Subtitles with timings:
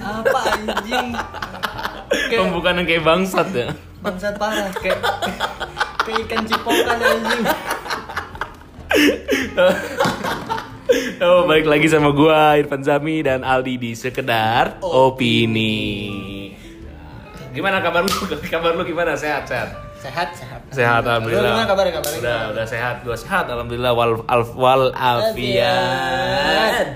[0.00, 1.08] Apa anjing?
[2.10, 3.68] Kayak Pembukaan yang kayak bangsat ya.
[4.00, 4.98] bangsat parah kayak
[6.02, 7.44] kayak ikan cipokan anjing.
[11.22, 16.50] Oh, balik lagi sama gua Irfan Zami dan Aldi di sekedar opini.
[17.54, 18.10] Gimana kabar lu?
[18.50, 19.14] Kabar lu gimana?
[19.14, 19.70] Sehat, sehat.
[20.02, 20.49] Sehat, sehat.
[20.70, 21.50] Sehat alhamdulillah.
[21.50, 22.20] gimana kabarnya kabarnya?
[22.22, 22.96] Udah, udah sehat.
[23.02, 26.94] Gua sehat alhamdulillah wal al, wal afiat.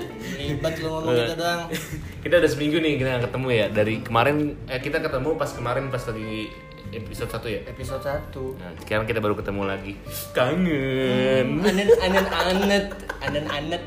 [0.65, 1.61] Lu ngomong gitu doang.
[2.25, 6.01] kita udah seminggu nih kita ketemu ya dari kemarin eh, kita ketemu pas kemarin pas
[6.09, 6.49] lagi
[6.95, 8.33] episode 1 ya Episode 1.
[8.57, 9.93] nah, sekarang kita baru ketemu lagi
[10.31, 12.87] kangen Anen anen anet,
[13.21, 13.83] anen anet.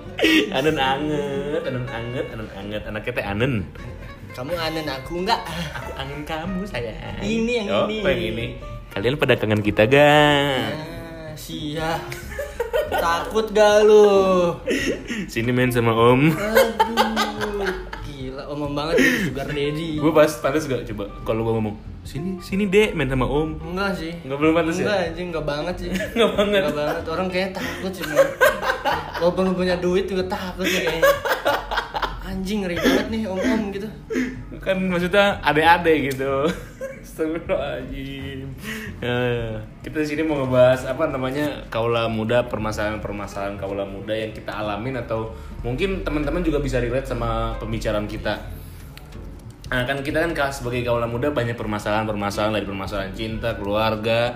[0.52, 3.54] anen anget anen anget anen anget anaknya teh anen
[4.36, 5.40] Kamu anen aku enggak?
[5.74, 8.04] aku angen kamu sayang Ini yang oh, ini.
[8.06, 8.46] yang ini
[8.98, 12.02] kalian pada kangen kita gak Ah, sia.
[12.90, 14.58] Takut gak lu?
[15.28, 17.70] sini main sama om Aduh,
[18.04, 19.98] gila omong banget sugar daddy.
[19.98, 23.94] gue pas pantas gak coba kalau gue ngomong sini sini dek main sama om Enggak
[23.94, 24.18] sih.
[24.24, 24.84] Nggak belum pantas ya?
[24.84, 25.90] Enggak anjing, enggak banget sih.
[26.16, 26.62] Nggak banget.
[26.64, 27.04] Enggak banget.
[27.06, 28.28] Orang kayak takut sih, man.
[29.20, 31.04] Walaupun lu punya duit juga takut sih kayaknya.
[32.28, 33.88] Anjing ngeri banget nih om-om gitu.
[34.60, 36.44] kan maksudnya ade-ade gitu.
[37.08, 38.52] Astagfirullahaladzim.
[39.00, 44.52] Eh, kita di sini mau ngebahas apa namanya kaula muda permasalahan-permasalahan kaula muda yang kita
[44.52, 45.32] alamin atau
[45.64, 48.36] mungkin teman-teman juga bisa relate sama pembicaraan kita.
[49.72, 54.36] Nah, kan kita kan ka- sebagai kaula muda banyak permasalahan-permasalahan dari permasalahan cinta, keluarga,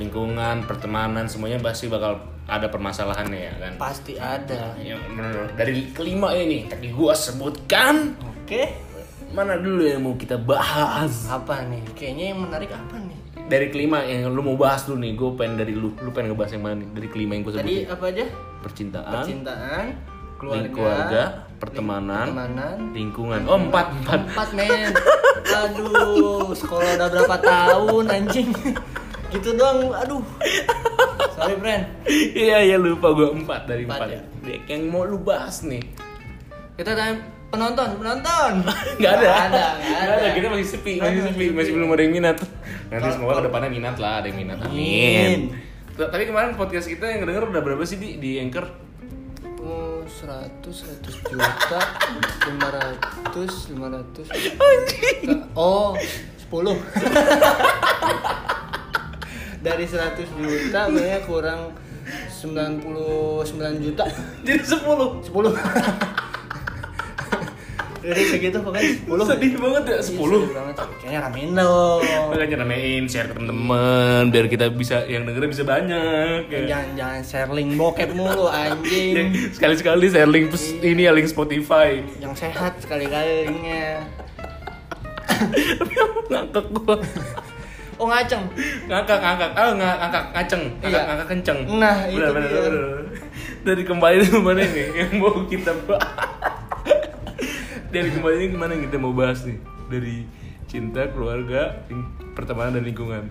[0.00, 3.72] lingkungan, pertemanan, semuanya pasti bakal ada permasalahannya ya kan.
[3.78, 4.78] Pasti ada.
[4.78, 4.96] Ya,
[5.58, 8.70] dari kelima ini tadi gua sebutkan Oke.
[9.34, 11.82] mana dulu yang mau kita bahas Apa nih?
[11.98, 13.18] Kayaknya yang menarik apa nih?
[13.46, 16.58] dari kelima yang lu mau bahas dulu nih gue pengen dari lu lu pengen ngebahas
[16.58, 18.24] yang mana nih dari kelima yang gue Tadi sebutin apa aja?
[18.58, 19.84] percintaan Percintaan,
[20.36, 21.22] keluarga, keluarga
[21.62, 24.90] pertemanan pertemanan, lingkungan oh empat empat Empat men
[25.46, 28.50] Aduh Sekolah udah berapa tahun anjing
[29.30, 30.26] Gitu doang Aduh
[31.36, 31.84] Sorry friend
[32.48, 34.20] iya iya lupa gue empat dari Empat empat, ya?
[34.40, 35.84] Dek, yang mau lu bahas nih.
[36.76, 37.16] Kita tanya
[37.52, 38.52] penonton Penonton!
[39.00, 39.28] Nggak ada.
[39.28, 40.28] Nggak ada Nggak ada.
[40.32, 42.40] kita masih sepi masih sepi masih belum ada yang minat.
[42.88, 44.56] Nanti semoga ke depannya minat lah ada yang minat.
[44.64, 44.72] Amin.
[44.72, 45.40] amin.
[45.96, 48.64] Tapi kemarin podcast kita yang denger udah berapa sih di di anchor?
[49.66, 51.80] Oh, 100, 100 juta
[52.46, 54.30] 500, 500
[55.58, 56.46] Oh, 10
[59.66, 61.74] Dari 100 juta banyak kurang
[62.38, 62.86] 99
[63.82, 64.06] juta
[64.46, 65.34] jadi sepuluh 10
[68.06, 70.74] Dari segitu pokoknya 10 sedih banget ya sepuluh Sedih banget.
[71.02, 72.00] Kayaknya ramein dong
[72.30, 76.46] Makanya ramein, share ke temen-temen biar kita bisa yang denger bisa banyak.
[76.46, 76.58] Ya.
[76.70, 82.06] Jangan jangan share link bokep mulu anjing Sekali-sekali share link pes- ini ya link Spotify.
[82.22, 84.06] Yang sehat sekali-kali linknya
[85.82, 86.96] Tapi aku ngakak gua.
[87.96, 88.44] Oh ngaceng
[88.84, 89.50] Ngakak, ngakak.
[89.52, 90.62] Ah, ngakak, ngakak, ngaceng.
[90.78, 91.00] Ngakak, Iya.
[91.06, 91.58] ngakak kenceng.
[91.76, 92.74] Nah, itu Bener, bener, bener.
[93.62, 96.04] Dari kembali itu mana nih yang mau kita bahas?
[97.94, 99.56] Dari kembali ini gimana yang kita mau bahas nih?
[99.86, 100.16] Dari
[100.66, 101.86] cinta, keluarga,
[102.32, 103.24] pertemanan dan lingkungan.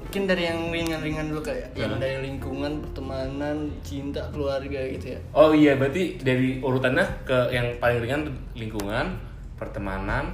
[0.00, 1.98] Mungkin dari yang ringan-ringan dulu kayak Yang Nah.
[1.98, 8.00] dari lingkungan, pertemanan, cinta, keluarga gitu ya Oh iya, berarti dari urutannya ke yang paling
[8.00, 8.22] ringan
[8.54, 9.18] lingkungan,
[9.56, 10.30] pertemanan,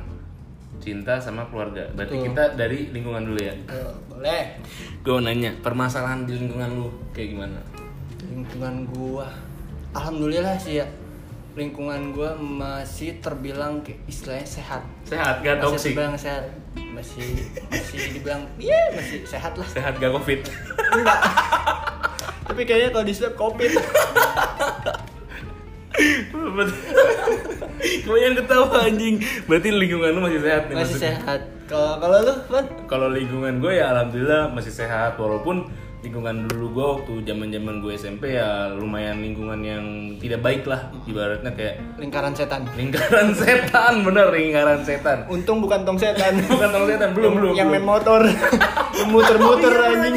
[0.82, 1.86] cinta sama keluarga.
[1.94, 2.26] Berarti Betul.
[2.28, 3.54] kita dari lingkungan dulu ya.
[4.10, 4.58] Boleh
[5.00, 7.60] Gue nanya, permasalahan di lingkungan lu kayak gimana?
[8.22, 9.26] Lingkungan gua
[9.92, 10.86] Alhamdulillah sih ya
[11.52, 15.92] Lingkungan gua masih terbilang kayak istilahnya sehat Sehat, gak Masih toksik.
[15.92, 16.44] terbilang sehat
[16.92, 17.28] Masih,
[17.68, 20.40] masih dibilang, iya masih sehat lah Sehat gak covid.
[20.92, 21.20] Enggak
[22.42, 23.70] Tapi kayaknya kalau di swab covid
[28.02, 29.14] Kebanyakan ketawa anjing.
[29.44, 31.10] Berarti lingkungan lu masih sehat nih Masih maksudnya?
[31.10, 31.40] sehat.
[31.66, 32.34] Kalau kalau lu?
[32.86, 35.16] Kalau lingkungan gue ya alhamdulillah masih sehat.
[35.16, 35.66] Walaupun
[36.02, 39.84] lingkungan dulu gue waktu zaman zaman gue SMP ya lumayan lingkungan yang
[40.18, 42.66] tidak baik lah ibaratnya kayak Lingkaran setan.
[42.74, 45.18] Lingkaran setan bener lingkaran setan.
[45.26, 46.42] Untung bukan tong setan.
[46.42, 47.86] Bukan tong setan belum belum Yang main belum.
[47.86, 48.20] motor
[49.12, 50.16] Muter-muter anjing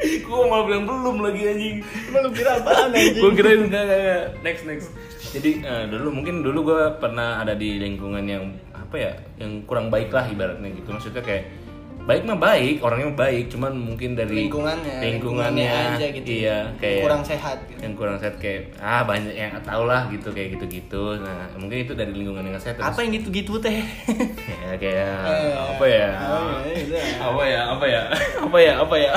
[0.00, 1.76] gue malah bilang belum lagi anjing.
[2.12, 3.16] Lu kira apaan anjing?
[3.20, 4.24] gue kira enggak enggak enggak.
[4.44, 4.88] Next next.
[5.32, 9.88] Jadi eh, dulu mungkin dulu gue pernah ada di lingkungan yang apa ya yang kurang
[9.88, 10.88] baik lah ibaratnya gitu.
[10.92, 11.65] Maksudnya kayak
[12.06, 16.26] baik mah baik orangnya baik cuman mungkin dari Lingkungannya, lingkungannya lingkungannya aja gitu.
[16.30, 17.80] iya kayak Kurang sehat gitu.
[17.82, 21.82] yang kurang sehat kayak ah banyak yang tau lah gitu kayak gitu gitu nah mungkin
[21.82, 23.82] itu dari lingkungan yang sehat Apa yang gitu-gitu teh?
[24.62, 27.06] ya kayak Eh, apa ya oh, ya, itu ya.
[27.20, 28.02] apa ya apa ya
[28.46, 29.12] apa ya apa ya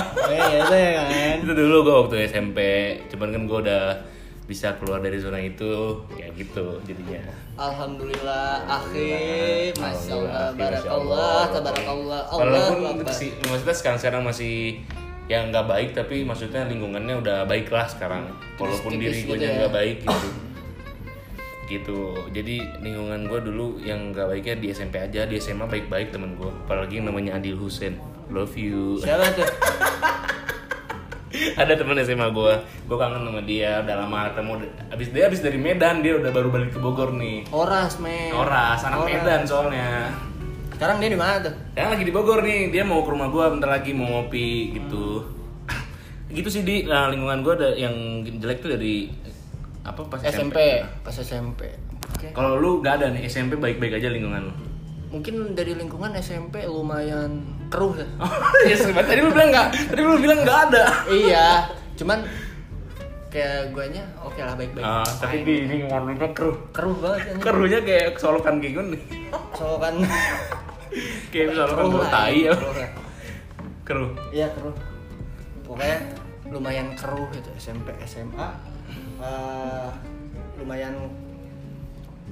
[0.50, 1.36] itu ya kan.
[1.40, 2.60] itu dulu gue waktu SMP
[3.08, 3.84] cuman kan gue udah
[4.50, 7.22] bisa keluar dari zona itu ya gitu jadinya.
[7.54, 14.82] Alhamdulillah, akhir, masya Allah, barakallah, tabarakallah, Allah walaupun si, maksudnya sekarang sekarang masih
[15.30, 18.26] yang nggak baik tapi maksudnya lingkungannya udah baik lah sekarang.
[18.58, 19.54] Walaupun diri gue gitu ya.
[19.62, 20.30] nggak baik gitu.
[21.70, 22.00] Gitu.
[22.34, 25.30] Jadi lingkungan gue dulu yang nggak baiknya di SMP aja.
[25.30, 28.02] Di SMA baik-baik temen gue apalagi namanya Adil Husen
[28.34, 28.98] love you.
[28.98, 29.46] Siapa tuh?
[31.62, 32.54] ada temen SMA gue
[32.88, 34.52] gue kangen sama dia udah lama ketemu
[34.92, 38.32] abis dia abis dari Medan dia udah baru balik ke Bogor nih Oras, men.
[38.36, 39.10] Oras anak Oras.
[39.10, 39.90] Medan soalnya
[40.80, 41.52] Sekarang dia di mana tuh?
[41.76, 45.28] Sekarang lagi di Bogor nih, dia mau ke rumah gua bentar lagi mau ngopi gitu.
[46.40, 49.12] gitu sih di nah, lingkungan gua ada yang jelek tuh dari
[49.84, 51.68] apa pas SMP, pas SMP.
[52.16, 52.32] Oke.
[52.32, 54.54] Kalau lu gak ada nih SMP baik-baik aja lingkungan lu.
[55.20, 58.08] Mungkin dari lingkungan SMP lumayan keruh ya.
[58.74, 60.84] ya sebentar tadi lu bilang nggak, tadi lu bilang nggak ada.
[61.10, 61.48] iya,
[61.96, 62.26] cuman
[63.30, 64.84] kayak guanya oke lah baik-baik.
[64.84, 66.58] Ah, tapi di lu mah keruh.
[66.74, 67.44] keruh banget anjing.
[67.46, 69.00] Keruhnya kayak solokan kayak gini.
[69.54, 69.94] So kan
[71.30, 72.54] kayak solokan keruh tai ya.
[73.86, 74.12] keruh.
[74.34, 74.76] Iya keruh.
[75.66, 75.98] Pokoknya
[76.50, 78.50] lumayan keruh itu SMP SMA.
[79.22, 79.90] Eh,
[80.58, 80.98] lumayan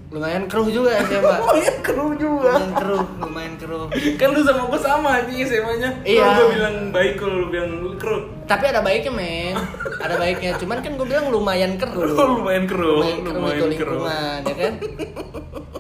[0.08, 1.36] lumayan keruh juga SMA.
[1.44, 2.52] Lumayan keruh juga.
[2.56, 3.86] lumayan keruh, lumayan keruh.
[4.16, 5.90] Kan lu sama gua sama aja SMA-nya.
[6.08, 6.24] Iya.
[6.24, 8.22] Kalau gua bilang baik kalau lu bilang keruh.
[8.48, 9.56] Tapi ada baiknya men,
[10.00, 10.56] ada baiknya.
[10.56, 12.16] Cuman kan gue bilang lumayan keruh.
[12.40, 14.00] lumayan keruh, lumayan keruh itu lumayan keruh.
[14.00, 14.74] lingkungan, ya kan?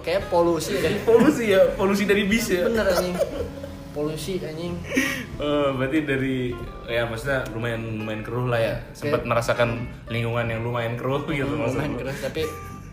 [0.03, 0.93] Kayak polusi deh.
[1.07, 2.67] Polusi ya, polusi dari bis ya.
[2.67, 3.15] Bener anjing.
[3.95, 4.75] Polusi anjing.
[5.39, 6.51] Oh, berarti dari
[6.87, 8.75] ya maksudnya lumayan lumayan keruh lah ya.
[8.91, 11.99] Sempat merasakan lingkungan yang lumayan keruh gitu lumayan maksudnya.
[12.03, 12.43] keruh tapi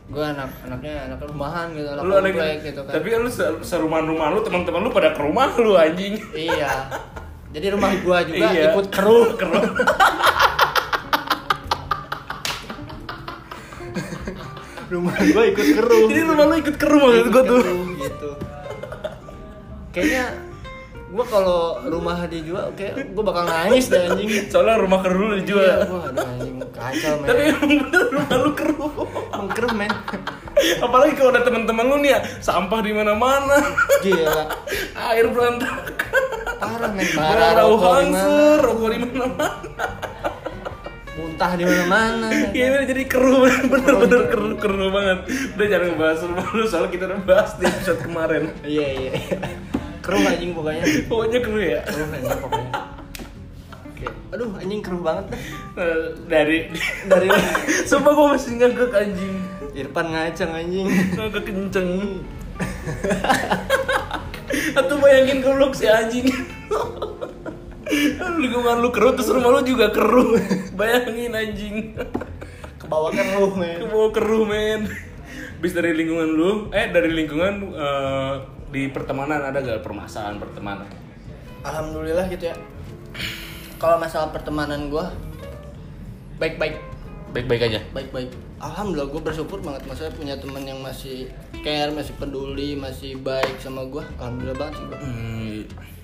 [0.04, 3.62] gue anak anaknya anak rumahan gitu anak Lu komplek gitu kan Tapi kan lu se-
[3.62, 6.20] serumah rumah lu teman-teman lu pada ke rumah lu anjing.
[6.30, 6.92] iya
[7.50, 8.70] jadi rumah gua juga Iya.
[8.70, 9.64] ikut keruh Keruh.
[14.86, 17.62] rumah gua ikut keruh Jadi rumah lu ikut keruh maksud gua tuh.
[17.62, 18.30] Keruh, gitu
[19.90, 20.24] kayaknya
[21.08, 25.38] gua kalau rumah dijual kayak gua bakal nangis deh anjing Soalnya rumah keruh lu Iya,
[25.40, 25.78] dijual.
[25.88, 27.28] gua anjing kacau men.
[27.30, 28.92] Tapi emang bener rumah lu keruh.
[29.30, 29.92] Emang keruh men.
[30.82, 33.58] Apalagi kalau ada teman-teman lu nih ya, sampah di mana-mana.
[34.02, 34.42] gila.
[35.14, 36.22] Air berantakan.
[36.58, 37.06] parah men.
[37.14, 39.48] Parah rokok hansur, rokok di mana-mana.
[41.14, 42.28] muntah di mana-mana.
[42.50, 45.18] Iya bener, jadi keruh, bener-bener keruh, keruh banget.
[45.54, 48.42] Udah jangan ngebahas rumah lu, soalnya kita udah bahas di episode kemarin.
[48.66, 49.12] Iya iya.
[50.02, 50.84] Keruh anjing pokoknya.
[51.06, 51.80] Pokoknya keruh ya.
[51.86, 52.70] Keruh anjing pokoknya.
[54.34, 55.30] Aduh anjing keruh banget
[55.78, 56.66] Eh, Dari,
[57.06, 57.30] dari
[57.90, 59.34] sumpah gue masih ngagak anjing.
[59.74, 60.86] Irfan ngacang anjing.
[61.18, 61.90] Ngagak kenceng.
[64.78, 66.30] Atau bayangin kalau si anjing.
[68.38, 70.38] Lingkungan lu keruh, terus rumah lu juga keruh.
[70.78, 71.76] Bayangin anjing.
[72.78, 73.78] Ke bawah keruh men.
[73.82, 74.86] Ke bawah keruh men.
[75.58, 78.34] Bis dari lingkungan lu, eh dari lingkungan eh,
[78.70, 80.86] di pertemanan ada gak permasalahan pertemanan?
[81.64, 82.56] alhamdulillah gitu ya
[83.84, 85.12] kalau masalah pertemanan gua
[86.40, 86.80] baik-baik.
[87.36, 87.80] Baik-baik aja.
[87.92, 88.32] baik-baik.
[88.62, 89.84] Alhamdulillah gue bersyukur banget.
[89.84, 91.28] Maksudnya punya teman yang masih
[91.60, 94.08] care masih peduli masih baik sama gua.
[94.16, 94.98] Alhamdulillah banget sih gua.
[95.04, 95.56] Hmm,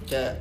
[0.05, 0.32] kayak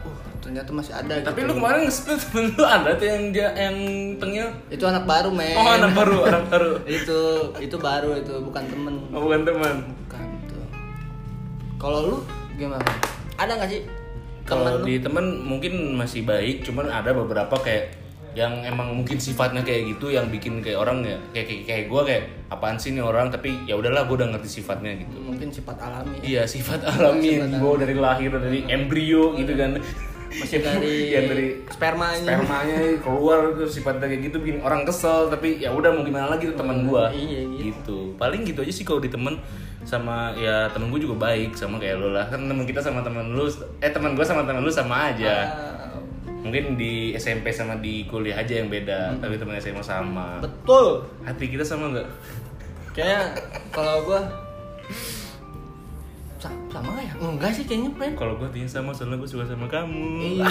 [0.00, 1.50] uh ternyata masih ada tapi gitu.
[1.50, 3.76] lu kemarin nge-spill temen lu ada tuh yang dia yang
[4.22, 4.48] tengil.
[4.72, 5.58] itu anak baru men.
[5.58, 6.72] Oh anak baru, anak baru.
[6.96, 7.20] itu
[7.60, 8.94] itu baru itu bukan temen.
[9.10, 9.74] Oh, bukan teman.
[10.06, 10.58] bukan itu
[11.76, 12.16] kalau lu
[12.56, 12.86] gimana?
[13.36, 13.82] Ada nggak sih
[14.46, 19.64] Kalau temen di teman mungkin masih baik, cuman ada beberapa kayak yang emang mungkin sifatnya
[19.64, 22.22] kayak gitu yang bikin kayak orang ya kayak kayak, kayak gue kayak
[22.52, 23.32] apaan sih nih orang?
[23.32, 25.16] Tapi ya udahlah gue udah ngerti sifatnya gitu.
[25.18, 26.22] Mungkin sifat alami ya.
[26.22, 27.42] iya sifat alami.
[27.42, 29.80] Yang dibawa dari lahir dari embrio gitu kan.
[30.36, 32.28] Masih dari, yang dari spermanya.
[32.28, 35.32] spermanya keluar tuh sifatnya kayak gitu bikin orang kesel.
[35.32, 37.08] Tapi ya udah mau gimana lagi tuh teman gua.
[37.10, 37.58] Iya, gitu.
[37.72, 37.98] gitu.
[38.20, 39.40] Paling gitu aja sih kalau di temen
[39.86, 42.26] sama ya temen gue juga baik sama kayak lo lah.
[42.26, 43.46] Kan temen kita sama temen lu
[43.78, 45.46] eh temen gua sama temen lu sama aja.
[45.46, 45.96] Ah,
[46.42, 50.42] mungkin di SMP sama di kuliah aja yang beda tapi temen SMA sama.
[50.42, 51.06] Betul.
[51.22, 52.08] Hati kita sama nggak?
[52.92, 53.22] Kayaknya
[53.70, 54.45] kalau gua
[56.76, 57.14] sa- sama nggak ya?
[57.24, 60.44] Enggak sih kayaknya men kalau gue hatinya sama soalnya gue suka sama kamu.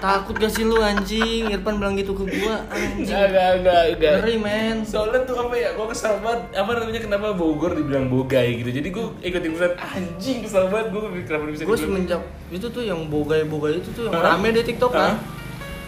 [0.00, 1.52] Takut gak sih lu anjing?
[1.52, 3.04] Irfan bilang gitu ke gua anjing.
[3.04, 4.76] Enggak, enggak, enggak, ngeri men.
[4.80, 6.40] Soalnya tuh apa ya, gue kesel banget.
[6.56, 8.72] Apa namanya, kenapa Bogor dibilang bogai gitu.
[8.72, 10.88] Jadi gue ikut ikutan anjing kesel banget.
[10.88, 14.40] Gue kenapa bisa gue semenjak itu tuh yang bogai-bogai itu tuh yang Hah?
[14.40, 15.20] rame di TikTok kan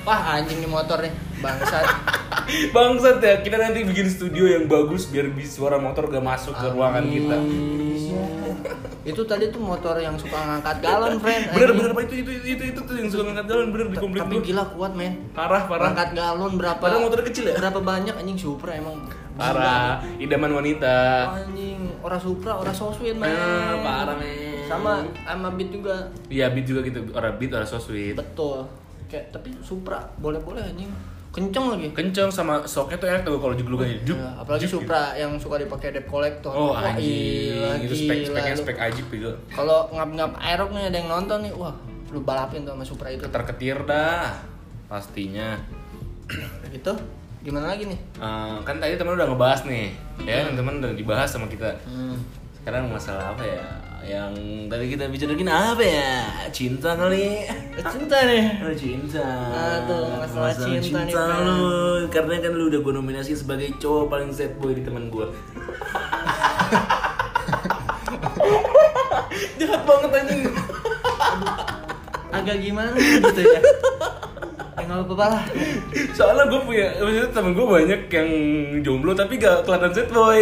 [0.03, 1.87] Wah anjing nih motor nih Bangsat
[2.75, 7.05] Bangsat ya, kita nanti bikin studio yang bagus biar suara motor gak masuk ke ruangan
[7.07, 7.39] kita.
[9.11, 11.79] Itu tadi tuh motor yang suka ngangkat galon friend Bener anjing.
[11.83, 14.37] bener Pak itu itu itu itu tuh yang suka ngangkat jalan bener di komplek Tapi
[14.47, 15.91] gila kuat men Parah parah.
[15.91, 17.55] Ngangkat galon berapa Padahal motornya kecil ya?
[17.59, 19.03] Berapa banyak anjing Supra emang
[19.35, 20.95] Parah, idaman wanita.
[21.35, 24.71] Anjing Orang Supra, orang so sweet men Ah, parah men.
[24.71, 25.95] Sama sama Beat juga
[26.31, 28.15] Iya beat juga gitu, orang beat orang so sweet.
[28.15, 28.71] Betul
[29.13, 30.89] Kayak tapi Supra boleh-boleh anjing
[31.33, 34.17] Kenceng lagi Kenceng sama soknya tuh enak tuh kalau juga juk.
[34.21, 36.53] Ya, apalagi Supra yang suka dipakai debt collector.
[36.53, 39.33] Oh Wah, anjing, gila, itu spek speknya spek ajib gitu.
[39.49, 41.73] Kalau ngap-ngap aerok nih ada yang nonton nih, wah,
[42.13, 43.25] lu balapin tuh sama Supra itu.
[43.25, 44.37] Ketar ketir dah,
[44.93, 45.57] pastinya.
[46.69, 46.93] Gitu.
[47.41, 47.99] Gimana lagi nih?
[48.21, 49.89] Eh, kan tadi teman udah ngebahas nih,
[50.29, 51.73] ya teman udah dibahas sama kita.
[51.89, 52.21] Hmm.
[52.61, 53.65] Sekarang masalah apa ya?
[54.03, 54.35] Yang
[54.67, 56.27] tadi kita bicarain apa ya?
[56.51, 57.47] Cinta kali.
[57.79, 58.45] Cinta nih.
[58.67, 59.23] Oh, cinta.
[59.55, 61.47] Aduh, masalah cinta nih, Fran.
[61.47, 62.11] lu.
[62.11, 65.27] Karena kan lu udah gue nominasi sebagai cowok paling sad boy di teman gue.
[69.63, 70.43] Jahat banget anjing.
[72.33, 73.61] Agak gimana gitu ya.
[74.75, 75.45] Ya nggak apa-apa lah.
[76.17, 78.29] Soalnya gue punya, maksudnya temen gue banyak yang
[78.81, 80.41] jomblo tapi gak kelihatan sad boy.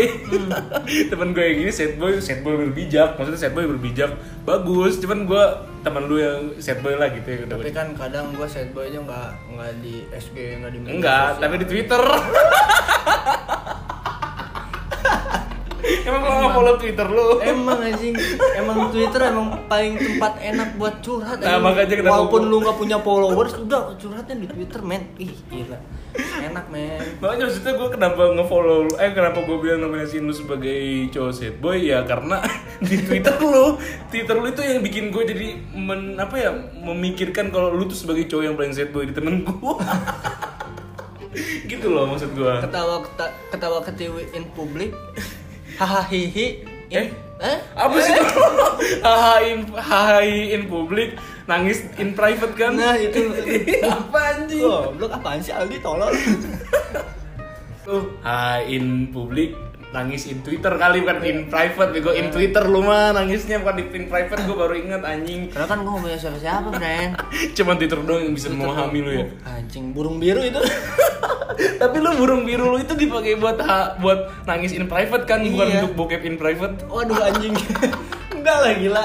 [1.12, 3.18] temen gue yang ini sad boy, sad boy berbijak.
[3.18, 4.10] Maksudnya sad boy berbijak,
[4.46, 5.02] bagus.
[5.02, 5.44] Cuman gue
[5.80, 7.44] temen lu yang sad boy lah gitu ya.
[7.48, 11.54] Tapi kan kadang gue sad boy aja nggak nggak di SG nggak di Enggak, tapi
[11.58, 12.02] di Twitter.
[16.10, 17.28] Emang gua nggak follow Twitter lu?
[17.40, 18.14] Emang anjing,
[18.52, 21.38] emang Twitter emang paling tempat enak buat curhat.
[21.38, 21.62] Nah, anjing.
[21.62, 25.02] makanya kenapa Walaupun gua- lu nggak punya followers, udah curhatnya di Twitter, men.
[25.16, 25.78] Ih, gila.
[26.42, 26.98] Enak, men.
[27.16, 30.74] Makanya maksudnya gue kenapa nge-follow lu, eh kenapa gue bilang nominasiin lu sebagai
[31.08, 32.42] cowok sad boy ya karena
[32.82, 33.78] di Twitter lu,
[34.10, 38.26] Twitter lu itu yang bikin gue jadi men, apa ya memikirkan kalau lu tuh sebagai
[38.26, 39.74] cowok yang paling sad boy di temen gue.
[41.70, 42.54] gitu loh maksud gue.
[42.60, 44.90] Ketawa keta- ketawa ketiwi in publik.
[45.80, 46.60] Hahaha hihi.
[46.92, 47.08] Eh?
[47.72, 48.12] Apa sih?
[49.06, 51.16] Haha in, haha in publik,
[51.48, 52.76] nangis in private kan?
[52.76, 53.32] Nah, itu.
[53.88, 54.60] apa anjing?
[54.60, 56.12] Goblok apaan sih Aldi tolol.
[57.80, 59.56] Tuh, haha in publik,
[59.90, 63.84] nangis in Twitter kali bukan in private bego in Twitter lu mah nangisnya bukan di
[63.92, 67.12] in private gue baru ingat anjing Karena kan gua gak punya siapa-siapa, friend.
[67.58, 70.62] cuman Twitter doang yang bisa memahami lu ya Anjing, burung biru itu.
[71.82, 73.58] tapi lu burung biru lu itu dipakai buat
[73.98, 75.82] buat nangis in private kan bukan Iya.
[75.82, 77.52] untuk bokep in private Waduh anjing.
[78.32, 79.04] Enggak lah gila.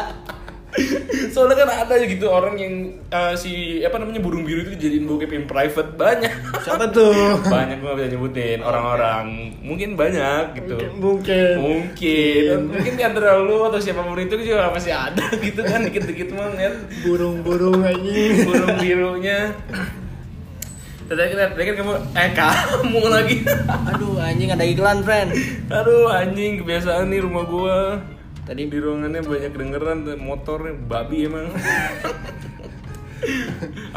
[1.34, 2.74] soalnya kan ada gitu orang yang
[3.08, 6.32] eh, si apa namanya burung biru itu dijadiin bokep in private banyak.
[6.62, 7.40] Siapa tuh?
[7.54, 9.26] banyak gue gak bisa nyebutin orang-orang.
[9.64, 10.76] Mungkin banyak gitu.
[11.00, 11.56] Mungkin.
[11.60, 12.58] mungkin.
[12.72, 12.94] Mungkin.
[12.96, 16.76] Di antara lu atau siapa pun itu juga masih ada gitu kan dikit-dikit mah ngeliat
[17.08, 18.44] Burung-burung anjing.
[18.44, 19.56] burung birunya.
[21.06, 23.36] Tadi kan tadi kan kamu eh kamu lagi.
[23.94, 25.30] Aduh anjing ada iklan, friend.
[25.70, 28.02] aduh anjing kebiasaan nih rumah gua
[28.46, 31.50] Tadi di ruangannya banyak kedengeran motornya babi emang.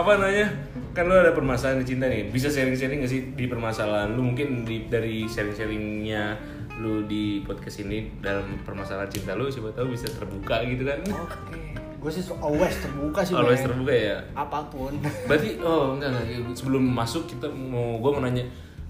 [0.01, 0.49] Apa namanya?
[0.97, 2.33] Kan lu ada permasalahan cinta nih.
[2.33, 4.33] Bisa sharing-sharing gak sih di permasalahan lu?
[4.33, 6.41] Mungkin di, dari sharing-sharingnya
[6.81, 11.05] lu di podcast ini dalam permasalahan cinta lu siapa tahu bisa terbuka gitu kan?
[11.13, 11.77] Oke.
[11.99, 14.23] Gue sih always terbuka sih, always terbuka ya?
[14.33, 14.97] Apa pun.
[15.29, 16.57] berarti oh enggak enggak.
[16.57, 18.47] Sebelum masuk kita mau gua mau nanya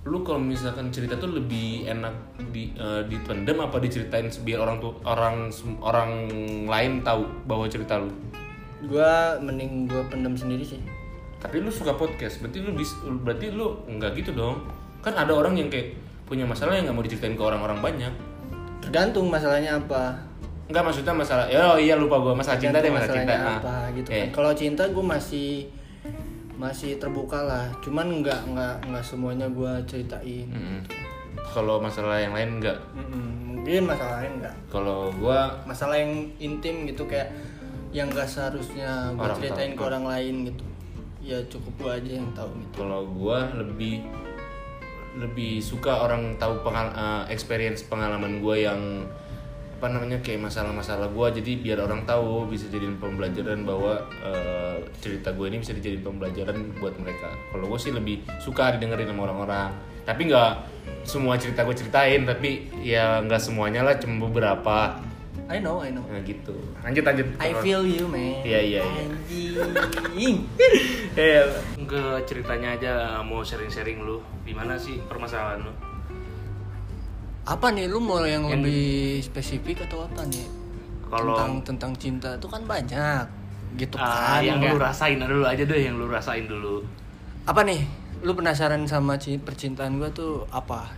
[0.09, 2.15] lu kalau misalkan cerita tuh lebih enak
[2.49, 6.11] di eh, dipendam apa diceritain biar orang tuh orang orang
[6.65, 8.09] lain tahu bahwa cerita lu
[8.81, 10.81] Gua mending gua pendam sendiri sih.
[11.37, 14.59] tapi lu suka podcast berarti lu bis, berarti lu enggak gitu dong
[14.99, 18.13] kan ada orang yang kayak punya masalah yang nggak mau diceritain ke orang-orang banyak
[18.79, 20.15] Tergantung masalahnya apa.
[20.65, 23.57] Enggak maksudnya masalah ya oh iya lupa gua masalah cinta deh masalah cinta Ah.
[23.57, 24.29] apa gitu Eh, kan.
[24.33, 25.49] Kalau cinta gue masih
[26.59, 27.71] masih terbuka lah.
[27.81, 30.51] Cuman nggak nggak nggak semuanya gua ceritain.
[30.51, 30.81] mm-mm.
[31.49, 33.25] kalau masalah yang lain enggak Mm-mm.
[33.63, 34.55] Mungkin masalah lain nggak.
[34.69, 37.31] kalau gua Masalah yang intim gitu kayak
[37.89, 39.81] yang gak seharusnya gue ceritain tahu.
[39.81, 40.65] ke orang lain gitu.
[41.23, 42.75] Ya cukup gua aja yang tahu gitu.
[42.77, 44.03] kalau gua lebih
[45.17, 48.81] lebih suka orang tahu pengal eh, experience pengalaman gua yang
[49.79, 55.31] apa namanya kayak masalah-masalah gua jadi biar orang tahu bisa jadiin pembelajaran bahwa eh, cerita
[55.31, 59.71] gue ini bisa dijadiin pembelajaran buat mereka kalau gue sih lebih suka didengerin sama orang-orang
[60.03, 60.53] tapi nggak
[61.07, 64.99] semua cerita gue ceritain tapi ya nggak semuanya lah cuma beberapa
[65.47, 66.03] I know, I know.
[66.11, 68.45] nah gitu lanjut lanjut I feel you, man.
[68.45, 69.05] Iya, iya, iya.
[69.65, 70.45] Anjing.
[71.19, 71.41] Eh,
[71.89, 72.93] ke ceritanya aja
[73.27, 74.23] mau sharing-sharing lu.
[74.47, 75.73] Gimana sih permasalahan lu?
[77.49, 78.87] Apa nih lu mau yang, Yang- lebih
[79.23, 80.45] spesifik atau apa nih?
[81.03, 83.25] Kalau- tentang tentang cinta itu kan banyak
[83.75, 84.45] gitu Ah, kan.
[84.45, 86.85] yang Kayak lu rasain dulu aja deh, yang lu rasain dulu.
[87.43, 87.81] apa nih
[88.21, 90.93] lu penasaran sama ci- percintaan gua tuh apa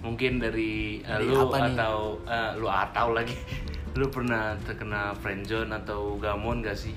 [0.00, 1.72] mungkin dari, Dari lu apa nih?
[1.72, 3.38] atau eh, lu atau lagi
[3.94, 6.90] lu pernah terkena friendzone atau gamon gak sih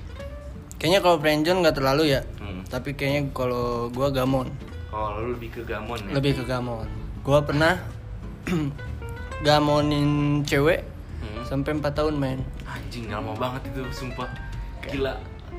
[0.74, 2.66] kayaknya kalau friendzone nggak terlalu ya Hmm.
[2.66, 4.50] tapi kayaknya kalau gua gamon
[4.88, 6.90] oh lu lebih ke gamon ya lebih ke gamon
[7.22, 7.78] gua pernah
[9.40, 10.10] gamonin
[10.42, 10.82] cewek
[11.18, 11.42] Hmm.
[11.42, 14.28] sampai 4 tahun men anjing lama banget itu sumpah
[14.84, 15.14] gila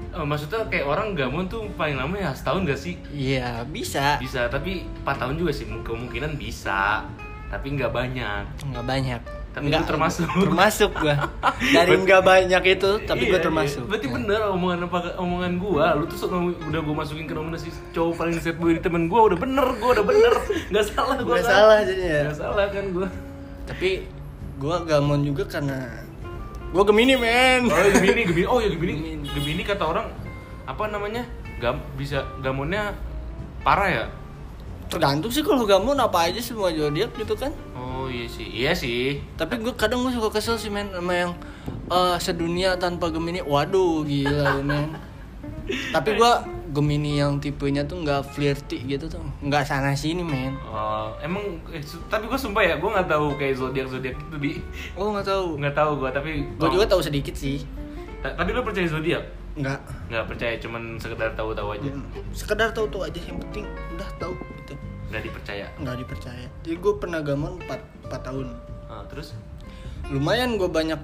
[0.09, 4.47] Eh, maksudnya kayak orang gamon tuh paling lama ya setahun gak sih iya bisa bisa
[4.47, 7.03] tapi 4 tahun juga sih kemungkinan bisa
[7.45, 10.29] tapi nggak banyak nggak banyak Tapi Nggak- termasuk.
[10.29, 11.25] termasuk gua
[11.75, 13.43] dari nggak banyak itu tapi Iya, gua iya.
[13.43, 14.13] termasuk Berarti Ya.
[14.13, 16.17] bener omongan apa omongan gua, lu tuh
[16.63, 19.89] udah gua masukin ke nominasi cowok paling set boy di temen gua udah bener, gua
[19.91, 20.33] udah bener.
[20.71, 21.33] Nggak salah gua.
[21.33, 21.51] Nggak kan.
[21.51, 22.19] salah jadinya.
[22.23, 23.07] Nggak salah kan gua.
[23.69, 24.09] Tapi
[24.57, 26.01] gua gamon juga karena
[26.69, 28.45] gua gemini men Oh, ya Gemini, Gemini.
[28.45, 29.21] Oh, ya Gemini.
[29.23, 30.09] Gemini kata orang
[30.65, 31.23] apa namanya?
[31.57, 32.97] Gam bisa gamonnya
[33.61, 34.05] parah ya?
[34.89, 38.49] tergantung sih kalau gamon apa aja semua zodiak gitu kan Oh, iya sih.
[38.49, 39.21] Iya sih.
[39.37, 41.31] tapi gue kadang gue suka kesel sih men sama yang
[41.93, 44.97] eh, sedunia tanpa gemini waduh gila men
[45.95, 46.31] tapi gue
[46.69, 49.21] gemini yang tipenya tuh nggak flirty gitu tuh.
[49.41, 50.55] Nggak sana sini men.
[50.65, 51.41] Oh, emang
[51.73, 54.51] eh, tapi gua sumpah ya, gua nggak tahu kayak zodiak zodiak itu di
[54.93, 55.45] oh nggak tahu.
[55.57, 57.65] Nggak tahu gua tapi gue juga tahu sedikit sih.
[58.19, 59.23] Ta- tapi lu percaya zodiak?
[59.59, 59.79] nggak.
[60.07, 61.91] Nggak percaya, cuman sekedar tahu-tahu aja.
[62.31, 64.33] sekedar tahu tahu aja yang penting udah tahu
[64.63, 64.73] gitu.
[65.11, 65.65] Nggak dipercaya.
[65.83, 66.47] nggak dipercaya.
[66.63, 68.47] Jadi gue pernah gamon 4, 4 tahun.
[68.87, 69.35] Ah, terus?
[70.09, 70.97] lumayan gue banyak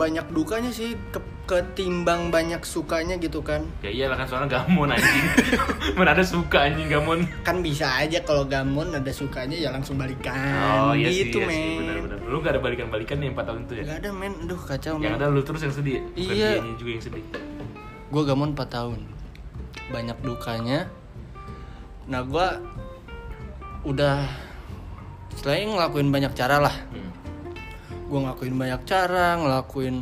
[0.00, 5.26] banyak dukanya sih ke- ketimbang banyak sukanya gitu kan Ya iyalah kan soalnya gamon anjing.
[5.98, 7.26] Mana ada suka anjing gamon.
[7.42, 11.46] kan bisa aja kalau gamon ada sukanya ya langsung balikan Oh iya sih, gitu iya
[11.46, 12.18] sih, men benar-benar.
[12.24, 13.84] Lu gak ada balikan-balikan nih 4 tahun itu ya?
[13.84, 15.98] Gak ada men aduh kacau Yang men ada lu terus yang sedih?
[16.08, 16.50] Bukan Iya.
[16.72, 17.24] juga yang sedih.
[18.08, 18.98] gue gamon 4 tahun
[19.88, 20.86] banyak dukanya
[22.06, 22.46] nah gue
[23.82, 24.26] udah
[25.32, 27.10] selain ngelakuin banyak cara lah Hmm.
[28.10, 29.96] Gue ngelakuin banyak cara ngelakuin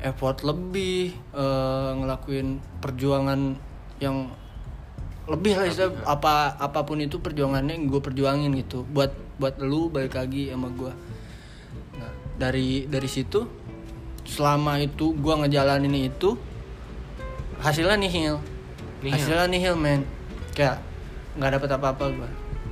[0.00, 3.58] effort lebih eh, ngelakuin perjuangan
[3.98, 4.30] yang
[5.28, 8.82] lebih lah istilah, apa apa pun itu perjuangannya yang gue perjuangin gitu.
[8.88, 10.92] Buat buat lu balik lagi sama gue
[11.96, 13.44] nah dari dari situ
[14.24, 16.38] selama itu gue ngejalanin itu
[17.60, 18.38] hasilnya nihil.
[19.02, 19.14] Nihil?
[19.18, 20.06] hasilnya nihil men.
[20.54, 20.82] Kayak
[21.38, 22.30] nggak dapet apa-apa gue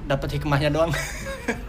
[0.08, 0.90] dapet hikmahnya doang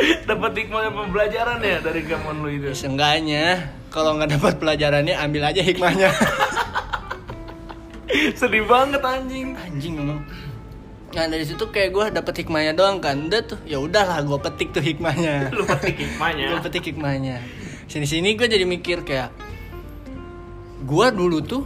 [0.00, 2.66] Dapat hikmah pembelajaran ya dari gamon lu itu.
[2.72, 3.44] Ya, Seenggaknya
[3.92, 6.08] kalau nggak dapat pelajarannya ambil aja hikmahnya.
[8.40, 9.52] sedih banget anjing.
[9.54, 10.20] Anjing emang.
[11.10, 14.70] Nah dari situ kayak gue dapet hikmahnya doang kan, udah tuh ya udahlah gue petik
[14.70, 15.48] tuh hikmahnya.
[15.58, 16.46] Lu petik hikmahnya.
[16.54, 17.36] gue petik hikmahnya.
[17.90, 19.34] Sini sini gue jadi mikir kayak
[20.86, 21.62] gue dulu tuh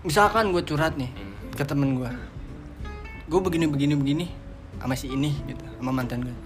[0.00, 1.12] misalkan gue curhat nih
[1.54, 2.10] ke temen gue,
[3.28, 4.26] gue begini begini begini
[4.80, 6.36] sama si ini gitu, sama mantan gue.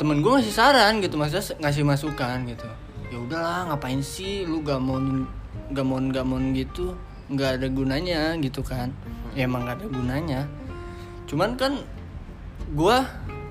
[0.00, 2.64] Temen gue ngasih saran gitu, maksudnya ngasih masukan gitu.
[3.12, 5.28] Ya udahlah ngapain sih lu gamon
[5.70, 6.96] gamon gamon gitu,
[7.28, 8.88] nggak ada gunanya gitu kan?
[9.36, 10.40] Ya emang nggak ada gunanya.
[11.28, 11.84] Cuman kan
[12.72, 12.96] gue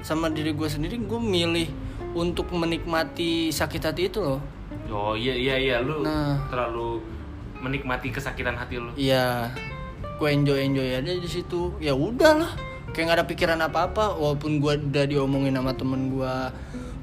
[0.02, 1.68] sama diri gue sendiri gue milih
[2.16, 4.40] untuk menikmati sakit hati itu loh
[4.90, 6.40] Oh iya iya iya lu Nah.
[6.48, 7.04] terlalu
[7.60, 8.90] menikmati kesakitan hati lu.
[8.96, 9.52] iya
[10.16, 12.56] gue enjoy enjoy aja di situ ya udahlah
[12.92, 16.36] kayak nggak ada pikiran apa apa walaupun gue udah diomongin sama temen gue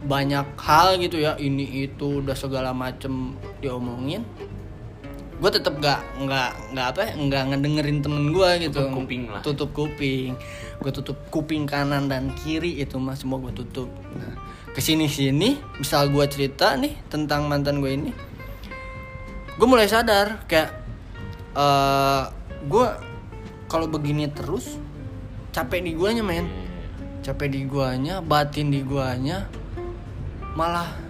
[0.06, 4.22] banyak hal gitu ya ini itu udah segala macem diomongin
[5.36, 8.88] gue tetap gak nggak nggak apa ya nggak ngedengerin temen gue gitu.
[8.88, 9.42] Tutup kuping lah.
[9.44, 10.32] tutup kuping.
[10.80, 13.92] Gue tutup kuping kanan dan kiri itu mah semua gue tutup.
[14.16, 14.32] Nah
[14.76, 18.12] ke sini sini misal gue cerita nih tentang mantan gue ini
[19.56, 20.68] gue mulai sadar kayak
[21.56, 22.24] eh
[22.68, 22.86] gue
[23.72, 24.76] kalau begini terus
[25.56, 26.44] capek di guanya men
[27.24, 29.48] capek di guanya batin di guanya
[30.52, 31.08] malah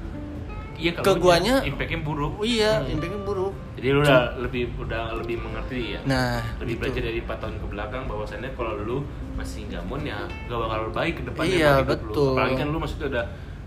[0.76, 2.44] Iya Ke guanya- impactnya buruk.
[2.44, 6.00] iya impactnya buruk Jadi lu udah lebih udah lebih mengerti ya.
[6.04, 6.80] nah lebih gitu.
[6.84, 8.98] belajar dari 4 tahun ke belakang bahwasannya kalau lu
[9.34, 12.28] masih gamon ya gak bakal baik ke depannya Iya, betul.
[12.28, 12.36] lu.
[12.36, 13.24] Apalagi kan lu maksudnya udah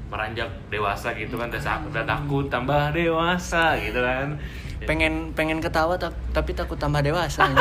[0.08, 4.28] meranjak dewasa gitu kan udah, udah takut tambah dewasa gitu kan.
[4.80, 5.98] pengen pengen ketawa
[6.30, 7.50] tapi takut tambah dewasa.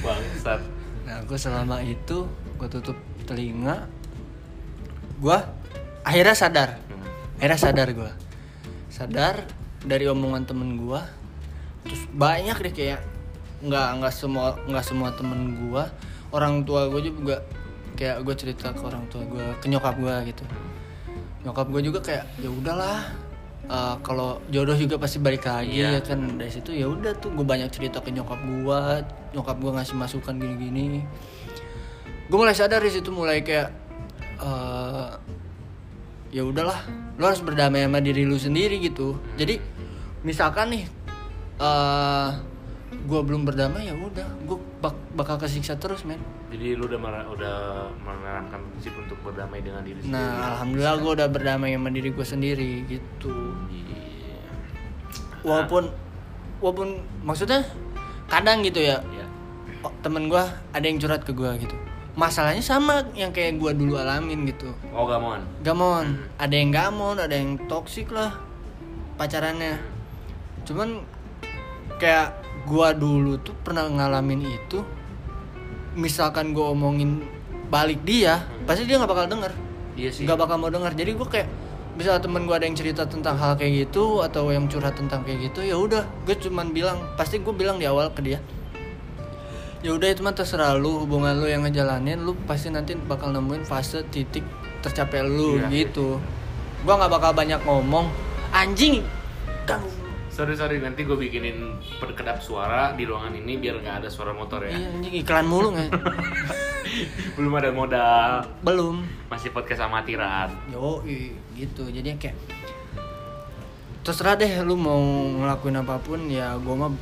[0.00, 0.60] Bangsat.
[1.08, 2.28] Nah gue selama itu
[2.60, 3.88] gue tutup telinga.
[5.16, 5.40] Gue
[6.04, 6.76] akhirnya sadar.
[7.40, 8.12] Akhirnya sadar gue
[8.98, 9.46] sadar
[9.86, 11.00] dari omongan temen gue
[11.86, 13.00] terus banyak deh kayak
[13.62, 15.82] nggak nggak semua nggak semua temen gue
[16.34, 17.46] orang tua gue juga
[17.94, 20.44] kayak gue cerita ke orang tua gue ke nyokap gue gitu.
[21.46, 23.06] Nyokap gue juga kayak ya udahlah
[23.68, 25.98] eh, kalau jodoh juga pasti balik lagi Iya.
[25.98, 26.40] ya kan?
[26.40, 28.80] Dari situ ya udah tuh gue banyak cerita ke nyokap gue
[29.36, 31.04] nyokap gue ngasih masukan gini-gini.
[32.28, 33.68] Gue mulai sadar di situ mulai kayak
[34.40, 35.08] eh,
[36.28, 36.80] ya udahlah
[37.16, 39.16] lo harus berdamai sama diri lu sendiri gitu.
[39.36, 39.60] Jadi
[40.24, 40.84] misalkan nih
[41.58, 42.28] eh
[43.08, 44.58] gue belum berdamai ya udah gue
[45.12, 47.56] bakal kesiksa terus men Jadi lu udah marah, udah
[47.98, 50.12] menerapkan prinsip untuk berdamai dengan diri sendiri.
[50.12, 53.32] nah alhamdulillah gue udah berdamai sama diri gue sendiri gitu
[53.66, 53.96] Iya.
[55.40, 55.88] walaupun
[56.58, 56.88] walaupun
[57.22, 57.64] maksudnya
[58.26, 59.24] kadang gitu ya Ya.
[59.80, 61.76] oh, temen gue ada yang curhat ke gue gitu
[62.12, 65.40] masalahnya sama yang kayak gue dulu alamin gitu Oh, gamon.
[65.62, 68.36] gamon ada yang gamon ada yang toksik lah
[69.14, 69.78] pacarannya
[70.62, 71.00] cuman
[71.96, 72.34] kayak
[72.68, 74.84] gue dulu tuh pernah ngalamin itu
[75.96, 77.24] misalkan gue omongin
[77.72, 79.52] balik dia pasti dia nggak bakal denger.
[79.98, 80.24] Iya sih.
[80.28, 80.92] nggak bakal mau denger.
[80.94, 81.48] Jadi gue kayak
[81.98, 85.50] bisa temen gue ada yang cerita tentang hal kayak gitu atau yang curhat tentang kayak
[85.50, 86.04] gitu ya udah.
[86.28, 88.38] Gue cuman bilang pasti gue bilang di awal ke dia
[89.78, 93.62] ya udah itu mah terserah lu hubungan lu yang ngejalanin lu pasti nanti bakal nemuin
[93.62, 94.42] fase titik
[94.82, 95.70] tercapai lu Iya.
[95.70, 96.18] gitu.
[96.82, 98.10] Gue nggak bakal banyak ngomong.
[98.50, 99.06] Anjing!
[99.66, 100.07] Ganggu
[100.38, 101.58] Sorry sorry nanti gue bikinin
[101.98, 104.70] perkedap suara di ruangan ini biar nggak ada suara motor ya.
[104.70, 105.90] iya anjing iklan mulu nggak
[107.34, 108.46] Belum ada modal.
[108.62, 110.54] belum Masih podcast amatiran.
[110.70, 111.02] yo
[111.52, 112.38] gitu jadi kayak
[114.06, 115.02] terserah deh lu mau
[115.42, 116.94] ngelakuin apa pun ya gue mah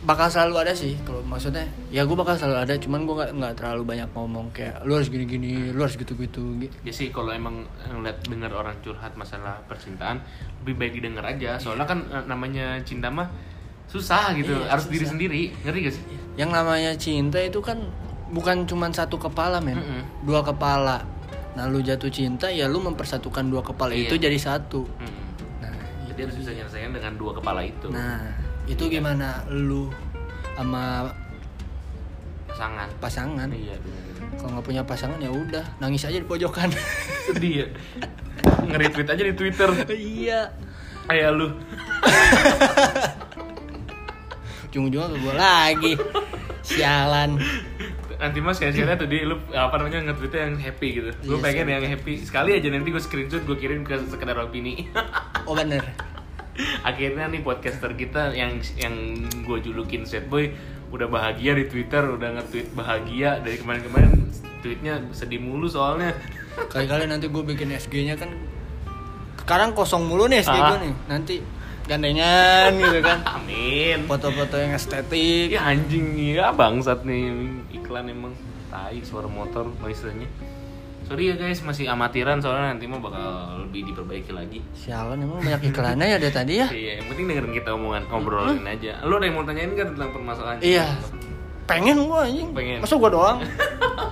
[0.00, 3.54] bakal selalu ada sih kalau maksudnya ya gue bakal selalu ada cuman gue nggak nggak
[3.54, 6.44] terlalu banyak ngomong kayak lu harus gini gini lu harus gitu gitu
[6.80, 10.22] Ya sih kalau emang ngeliat denger orang curhat masalah percintaan
[10.60, 11.56] lebih baik didengar aja.
[11.56, 13.28] Soalnya kan eh, namanya cinta mah
[13.84, 14.52] susah gitu.
[14.54, 15.12] Iya, Harus diri susah.
[15.12, 15.42] sendiri.
[15.58, 16.04] Ngeri gak sih?
[16.34, 17.82] yang namanya cinta itu kan
[18.28, 20.02] bukan cuman satu kepala men Mm-mm.
[20.22, 21.02] dua kepala
[21.52, 24.06] nah lu jatuh cinta ya lu mempersatukan dua kepala Iya.
[24.06, 25.24] itu jadi satu Mm-mm.
[25.58, 25.74] nah
[26.06, 27.90] Jadi harus bisa nyelesain dengan dua kepala itu.
[27.90, 28.22] nah
[28.68, 29.88] itu gimana lu
[30.54, 31.08] sama
[32.48, 32.88] Pasangan.
[32.98, 33.76] pasangan Iya
[34.34, 36.70] kalau nggak punya pasangan ya udah nangis aja di pojokan
[37.26, 37.66] Sedih ya.
[38.66, 39.70] Nge-retweet aja di Twitter.
[39.90, 40.50] iya
[41.06, 41.48] Kayak lu.
[44.68, 45.92] ujung-ujungnya ke gua lagi
[46.60, 47.40] sialan
[48.18, 51.10] Nanti mas kayak tuh di lu apa namanya nge-tweetnya yang happy gitu.
[51.22, 52.18] Gue Iya, pengen yang happy.
[52.18, 54.90] Sekali aja nanti gue screenshot gue kirim ke sekedar opini.
[55.46, 55.86] oh bener
[56.82, 58.94] Akhirnya nih podcaster kita yang yang
[59.40, 60.50] gue julukin sad boy
[60.88, 64.26] udah bahagia di Twitter, udah nge-tweet bahagia dari kemarin-kemarin
[64.58, 66.16] tweetnya sedih mulu soalnya.
[66.66, 68.34] kali-kali nanti gue bikin SG-nya kan
[69.38, 70.74] sekarang kosong mulu nih SG Ah.
[70.74, 71.34] gue nih nanti
[71.84, 74.04] gandengan gitu kan Amin.
[74.04, 77.30] foto-foto yang estetik Ya anjing ya bangsat nih
[77.72, 78.34] iklan emang
[78.68, 80.28] tai suara motor noise-nya.
[81.08, 83.24] Sorry ya guys masih amatiran soalnya nanti mah bakal
[83.64, 84.60] lebih diperbaiki lagi.
[84.72, 88.60] sialan emang banyak iklannya ya dari tadi ya Iya, yang penting dengerin kita omongan obrolin
[88.62, 89.00] aja.
[89.02, 90.58] Lu ada yang mau tanyain kan tentang permasalahan?
[90.60, 90.86] iya
[91.64, 92.80] pengen gue anjing Pengen.
[92.80, 93.38] masa gue doang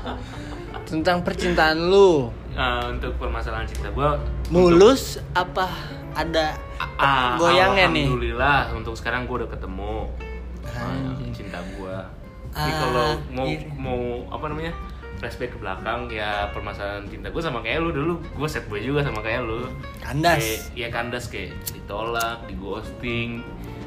[0.90, 4.16] tentang percintaan lu Eh, untuk permasalahan cinta gua
[4.48, 5.68] mulus apa
[6.12, 6.56] ada
[6.96, 10.08] Ah, goyangnya nih Alhamdulillah untuk sekarang gua udah ketemu
[10.66, 11.32] ah, Anjing.
[11.36, 12.08] cinta gua.
[12.48, 13.60] Jadi Ah, kalau mau iya.
[13.70, 14.72] mau apa namanya?
[15.16, 18.14] Flashback ke belakang ya permasalahan cinta gua sama kayak lu dulu.
[18.32, 19.64] Gua set boy juga sama kayak lu.
[19.98, 20.40] Kandas.
[20.40, 23.30] Kayak ya kandas kayak ditolak di ghosting.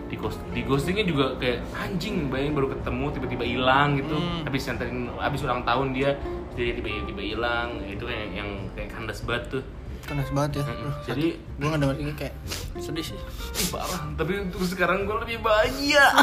[0.10, 4.18] Di ghost di ghostingnya juga kayak anjing bayangin baru ketemu tiba-tiba hilang gitu.
[4.18, 4.42] Hmm.
[4.42, 6.18] habis nganterin habis ulang tahun dia
[6.58, 7.78] dia tiba-tiba hilang.
[7.86, 9.64] Itu yang yang kayak kandas banget tuh.
[10.10, 10.64] Kandas banget ya.
[10.66, 10.92] Mm-mm.
[11.06, 12.34] Jadi- gue nggak denger ini kayak
[12.82, 13.20] sedih sih.
[13.62, 14.10] Ih, parah.
[14.18, 16.06] Tapi untuk sekarang gue lebih bahagia.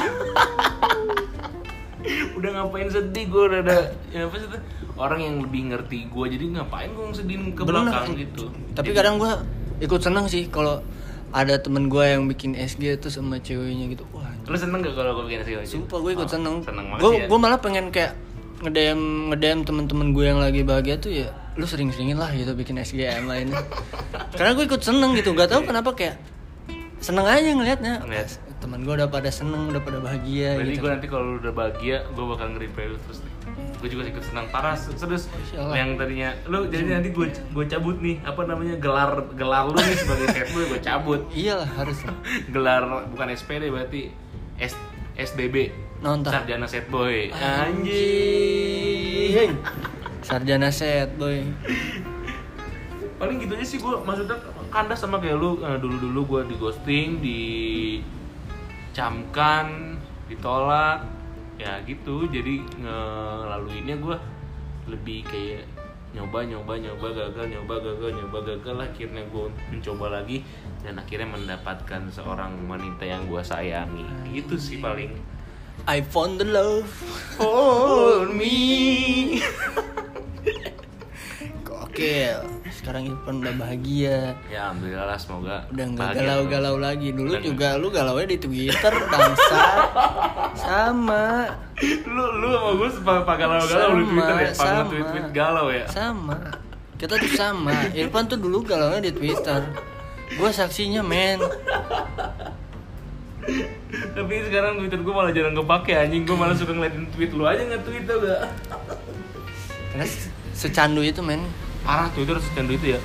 [2.39, 3.79] Udah ngapain sedih gue udah ada
[4.15, 4.63] ya apa sih tuh
[4.97, 7.87] orang yang lebih ngerti gue jadi ngapain gue sedihin ke Bener.
[7.87, 9.33] belakang gitu tapi Jadi- kadang gue
[9.79, 10.81] ikut seneng sih kalau
[11.31, 15.21] ada temen gue yang bikin SG tuh sama ceweknya gitu wah lu seneng gak kalau
[15.21, 17.27] gue bikin segala sumpah gue ikut seneng seneng banget gue ya.
[17.29, 18.13] gue malah pengen kayak
[18.57, 23.05] ngedem ngedem temen-temen gue yang lagi bahagia tuh ya lu sering-seringin lah gitu bikin SG
[23.05, 23.61] yang lainnya
[24.39, 26.17] karena gue ikut seneng gitu gak tahu kenapa kayak
[26.97, 28.29] seneng aja ngelihatnya Ngeliat.
[28.57, 31.97] teman gue udah pada seneng udah pada bahagia Berarti gitu gue nanti kalau udah bahagia,
[32.09, 33.33] gue bakal nge-reply lu terus nih.
[33.77, 38.19] Gue juga ikut senang parah, terus yang tadinya lu jadi nanti gue gue cabut nih
[38.25, 41.21] apa namanya gelar gelar lu nih sebagai set gue gue cabut.
[41.37, 41.99] Iyalah harus.
[42.55, 44.11] Gelar bukan SPD berarti
[44.57, 44.73] S
[45.17, 46.33] SBB Nonton.
[46.33, 47.33] sarjana set boy.
[47.33, 47.91] Anjing.
[50.25, 51.45] Sarjana set boy.
[53.17, 54.37] paling gitu aja sih gue maksudnya
[54.69, 57.41] kandas sama kayak lu dulu dulu gue di ghosting di
[58.93, 59.97] camkan
[60.29, 61.01] ditolak
[61.57, 62.29] ya gitu.
[62.29, 64.17] Jadi ngelaluinnya gue
[64.87, 65.65] lebih kayak
[66.15, 68.77] nyoba nyoba nyoba gagal nyoba gagal nyoba gagal.
[68.81, 70.47] Akhirnya gue mencoba lagi
[70.81, 74.07] dan akhirnya mendapatkan seorang wanita yang gue sayangi.
[74.33, 75.13] Itu sih paling.
[75.85, 76.89] I found the love
[77.37, 79.39] for me
[81.97, 82.37] Gokil
[82.69, 84.37] Sekarang Irfan udah bahagia.
[84.53, 87.09] Ya alhamdulillah lah semoga Udah nggak galau-galau lagi.
[87.11, 89.61] Dulu Dan- juga lu galau di Twitter Bangsa
[90.53, 91.49] Sama.
[92.05, 94.83] Lu lu sama gue sepak galau-galau di Twitter ya sama.
[94.89, 95.85] tweet-tweet galau ya.
[95.89, 96.37] Sama.
[96.97, 97.73] Kita tuh sama.
[97.93, 99.65] Irfan tuh dulu galau di Twitter.
[100.31, 101.41] Gue saksinya men.
[103.87, 106.29] Tapi sekarang Twitter gue malah jarang kepake anjing.
[106.29, 108.43] Gue malah suka ngeliatin tweet lu aja nge-tweet tau gak
[109.93, 111.41] Karena se- secandu itu men
[111.87, 113.01] parah Twitter secandu itu ya.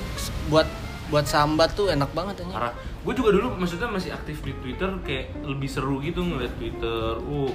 [0.50, 0.66] Buat
[1.08, 2.74] buat sambat tuh enak banget aja parah.
[3.02, 7.16] Gue juga dulu maksudnya masih aktif di Twitter kayak lebih seru gitu ngeliat Twitter.
[7.22, 7.54] Uh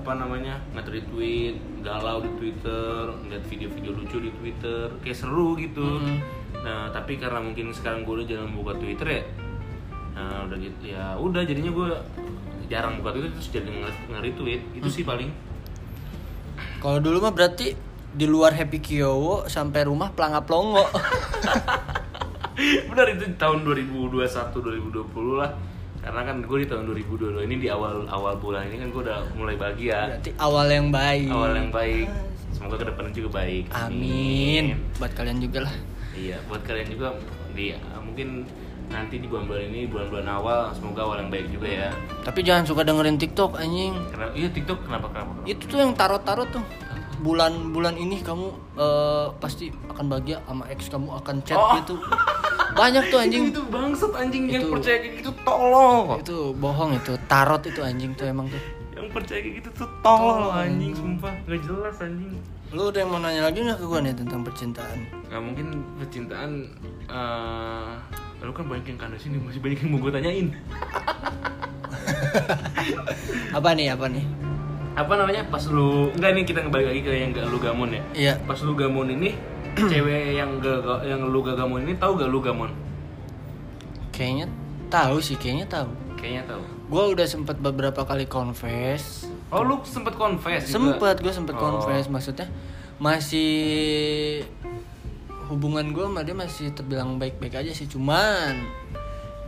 [0.00, 6.00] apa namanya nge-retweet galau di Twitter ngeliat video-video lucu di Twitter kayak seru gitu.
[6.00, 6.40] Mhm.
[6.60, 9.22] nah tapi karena mungkin sekarang gue udah jarang buka Twitter ya
[10.12, 11.88] nah udah gitu ya udah jadinya gue
[12.68, 14.62] jarang buka Twitter terus jadi nge- nge-retweet.
[14.78, 15.28] Itu sih paling.
[16.80, 17.76] Kalau dulu mah berarti
[18.10, 20.82] di luar Happy Kiowo sampai rumah pelangap longo.
[22.90, 24.12] benar itu tahun 2021
[24.52, 25.56] 2020 lah
[26.00, 29.20] karena kan gue di tahun 2022 ini di awal awal bulan ini kan gue udah
[29.32, 31.28] mulai bahagia berarti awal yang baik.
[31.32, 32.08] awal yang baik
[32.52, 34.76] semoga ke depannya juga baik Amin.
[35.00, 35.74] Buat kalian juga lah.
[36.12, 37.16] iya buat kalian juga
[37.56, 37.72] di
[38.04, 38.44] mungkin
[38.92, 41.88] nanti di bulan-bulan ini bulan-bulan awal semoga awal yang baik juga ya
[42.28, 43.96] Tapi jangan suka dengerin TikTok anjing.
[44.12, 45.48] karena iya TikTok kenapa kenapa, kenapa?
[45.48, 46.64] Itu tuh yang tarot-tarot tuh.
[47.20, 51.76] Bulan-bulan ini kamu eh, pasti akan bahagia sama ex kamu akan chat Oh.
[51.76, 51.94] gitu.
[52.72, 53.44] Banyak tuh anjing.
[53.48, 57.12] itu bangsat anjing yang Itu- percaya kayak gitu tolong Itu bohong itu.
[57.26, 58.62] Tarot itu anjing tuh emang tuh.
[58.92, 62.36] yang percaya kayak gitu tuh tolong anjing sumpah nggak jelas anjing
[62.70, 64.98] Lu udah yang mau nanya lagi nggak ke gue nih tentang percintaan?
[65.24, 66.50] nggak mungkin percintaan
[67.08, 67.90] eh
[68.40, 70.48] lu kan banyak yang kandas ini masih banyak yang mau gue tanyain
[73.50, 73.88] Apa nih?
[73.90, 74.24] Apa nih?
[74.92, 78.02] Apa namanya pas lu enggak nih kita kembali lagi ke yang gak lu gamon ya
[78.12, 78.34] Iya.
[78.42, 79.30] pas lu gamon ini
[79.90, 82.70] cewek yang gak gak- yang lu gak gamon ini tahu gak lu gamon
[84.10, 84.52] Kayaknya
[84.90, 85.88] tahu sih, kayaknya tahu.
[86.14, 89.24] kayaknya tahu Gue udah sempet beberapa kali confess.
[89.48, 90.74] oh lu sempet confess juga?
[90.92, 91.62] Sempet, gue sempet Oh.
[91.62, 92.04] confess.
[92.06, 92.50] Maksudnya
[92.98, 94.42] masih
[95.46, 97.86] hubungan gue sama dia masih terbilang baik-baik aja sih.
[97.86, 98.58] Cuman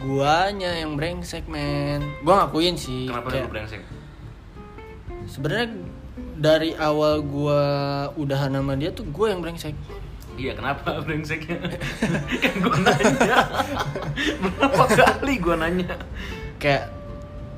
[0.01, 2.01] guanya yang brengsek men.
[2.21, 3.07] Gue ngakuin sih.
[3.07, 3.83] kenapa kayak- lu brengsek
[5.25, 5.69] Sebenarnya
[6.35, 7.61] dari awal gue
[8.17, 9.75] udahan sama dia tuh gue yang brengsek.
[10.33, 11.61] iya kenapa brengseknya
[12.41, 13.37] kan gue nanya
[14.41, 15.93] berapa kali gue nanya
[16.57, 16.89] Kayak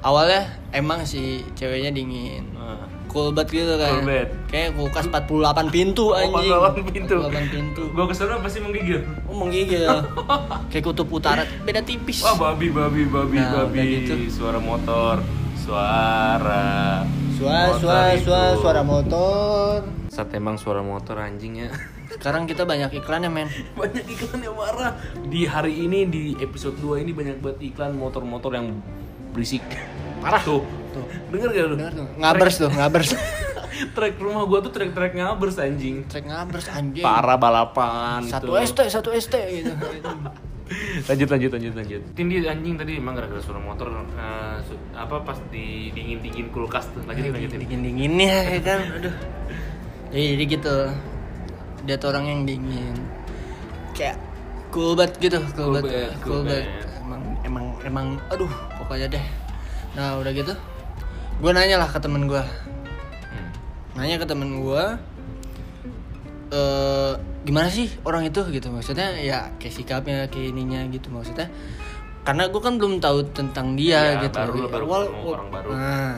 [0.00, 2.50] awalnya emang sih ceweknya dingin.
[3.07, 3.94] Cool banget gitu kan.
[3.94, 4.29] Cool banget.
[4.48, 6.50] Kayak kulkas 48 pintu Oh, anjing.
[6.50, 7.14] 48 pintu.
[7.20, 7.83] 48 pintu.
[7.92, 9.00] Gue ke sana pasti menggigil.
[9.24, 9.87] Oh menggigil
[10.72, 13.79] Kayak kutub utara Beda tipis Wah babi babi babi Nah, babi.
[13.79, 14.14] udah gitu.
[14.33, 15.22] Suara motor,
[15.64, 16.68] suara.
[17.35, 18.24] Suara motor suara itu.
[18.29, 19.79] suara suara motor
[20.12, 21.72] Saat emang suara motor anjingnya.
[22.14, 24.94] Sekarang kita banyak iklan ya men banyak iklan yang marah.
[25.27, 28.79] Di hari ini di episode 2 ini banyak banget iklan motor-motor yang
[29.35, 29.64] berisik.
[30.22, 30.62] Parah tuh.
[30.94, 31.03] Tuh.
[31.33, 31.74] Denger gak lu?
[31.74, 33.11] Dengar tuh Ngabers tuh Ngabers
[33.98, 36.07] Trek rumah gua tuh trek-trek ngabers anjing.
[36.07, 38.62] Trek ngabers anjing Parah balapan Satu tuh.
[38.62, 39.74] ST Satu ST gitu
[41.05, 42.00] lanjut lanjut lanjut lanjut.
[42.12, 43.92] Tindi anjing tadi emang gara-gara suara motor
[44.62, 47.05] su- apa pas di dingin dingin kulkas tuh.
[47.05, 47.59] Lanjutin lanjutin.
[47.61, 48.81] Dingin dinginnya ya kan?
[48.94, 49.14] Aduh.
[50.09, 50.77] Jadi, jadi gitu.
[51.85, 52.96] Dia tuh orang yang dingin.
[53.92, 54.16] Kayak
[54.68, 56.64] Cool banget gitu Cool, Cool banget Cool cool banget.
[56.66, 56.88] banget.
[56.98, 59.24] Emang Emang Emang Aduh Pokoknya deh.
[59.94, 60.50] Nah udah gitu
[61.38, 63.48] Gue nanya lah ke temen gue Hmm.
[63.94, 64.85] nanya ke temen gue
[66.55, 67.12] eh
[67.43, 68.71] gimana sih orang itu gitu?
[68.71, 71.51] Maksudnya ya kayak sikapnya kayak ininya gitu maksudnya.
[72.23, 74.38] Karena gue kan belum tahu tentang dia Ya, gitu.
[74.38, 75.69] baru lo baru Awal- orang baru.
[75.75, 76.14] nah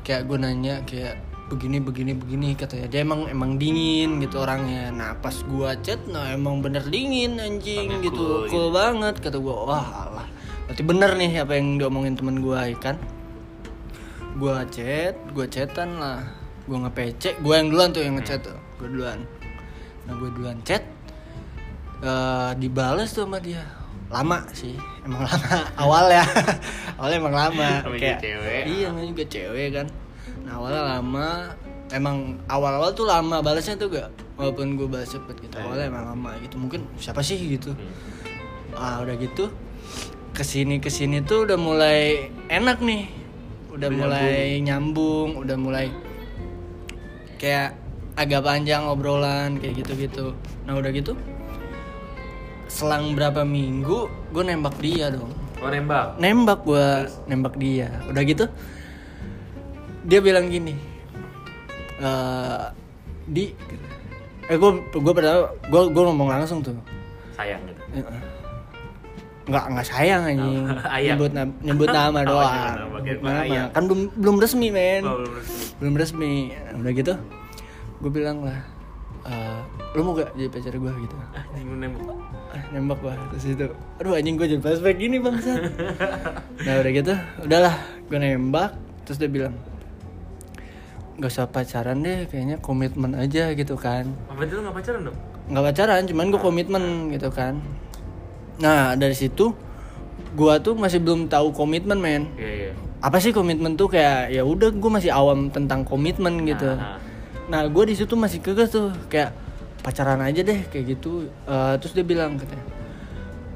[0.00, 1.14] kayak gue nanya kayak
[1.50, 2.86] begini begini begini katanya.
[2.86, 4.88] Dia emang emang dingin gitu orangnya.
[4.88, 8.16] Nah pas gue chat nah emang bener dingin anjing Orangnya gitu.
[8.16, 10.28] cool cool banget kata gue wah alah.
[10.64, 12.96] Berarti bener nih apa yang diomongin temen gue ya kan?
[14.38, 16.22] Gue chat gue chatan lah.
[16.64, 18.56] Gue nge PC gue yang duluan tuh yang ngechat tuh.
[18.78, 19.20] Gue duluan
[20.10, 20.82] nah gue duluan chat
[22.02, 23.62] eh dibales tuh sama dia.
[24.10, 24.74] Lama sih
[25.06, 25.56] emang lama.
[25.86, 26.24] Awal ya.
[26.98, 27.68] Awalnya emang lama.
[27.94, 28.62] Kayak cewek.
[28.66, 29.86] iya namanya juga cewek kan.
[30.42, 31.28] Nah awalnya lama.
[31.90, 34.10] Emang awal-awal tuh lama balasnya tuh gak?
[34.34, 35.54] Walaupun gue balas cepet gitu.
[35.62, 36.58] Awalnya emang lama gitu.
[36.58, 37.70] Mungkin siapa sih gitu.
[38.74, 39.46] Ah udah gitu
[40.34, 43.06] ke sini ke sini tuh udah mulai enak nih.
[43.70, 45.38] Udah Udah mulai nyambung.
[45.38, 45.86] udah mulai
[47.38, 47.79] kayak
[48.20, 50.36] agak panjang obrolan kayak gitu-gitu.
[50.62, 51.16] Nah udah gitu
[52.66, 55.32] selang berapa minggu gue nembak dia dong.
[55.58, 56.16] Oh nembak.
[56.16, 56.86] nembak gue
[57.26, 57.88] nembak dia.
[58.06, 58.44] Udah gitu
[60.00, 60.72] dia bilang gini
[62.00, 62.64] eh
[63.26, 63.52] di
[64.46, 66.76] eh gue gue pertama gue gue ngomong langsung tuh.
[67.32, 67.80] Sayang gitu.
[69.42, 70.64] nggak nggak sayang anjing.
[70.86, 71.16] Ayang.
[71.16, 72.46] nyebut na- nyebut nama Oh, doang.
[72.46, 73.74] nyebut nama, bagian Nyebut nama.
[73.74, 75.02] kan belum belum resmi men.
[75.02, 75.64] Oh, belum resmi.
[75.74, 76.34] belum resmi.
[76.76, 77.14] Udah gitu
[78.00, 78.60] gue bilang lah
[79.20, 79.60] "Eh,
[79.92, 81.14] lu mau gak jadi pacar gue gitu.
[81.52, 82.16] Anjing lu nembak.
[82.50, 83.66] ah, nembak gua terus itu
[84.00, 85.54] aduh anjing gue jadi flashback gini bangsa
[86.66, 87.74] nah udah gitu udahlah
[88.08, 89.54] gue nembak terus dia bilang
[91.16, 94.08] gak usah pacaran deh kayaknya komitmen aja gitu kan.
[94.32, 95.18] Berarti lu gak pacaran dong?
[95.50, 97.58] nggak pacaran cuman gue komitmen gitu kan.
[98.56, 99.50] Nah dari situ
[100.32, 102.24] gua tuh masih belum tahu komitmen men.
[102.38, 102.72] Iya iya.
[103.00, 103.90] apa sih komitmen tuh?
[103.90, 106.72] Kayak ya udah gue masih awam tentang komitmen gitu.
[106.72, 106.96] Nah,
[107.50, 109.34] nah gue di situ masih kekeh tuh kayak
[109.82, 111.26] pacaran aja deh kayak gitu.
[111.48, 112.66] Eh, terus dia bilang katanya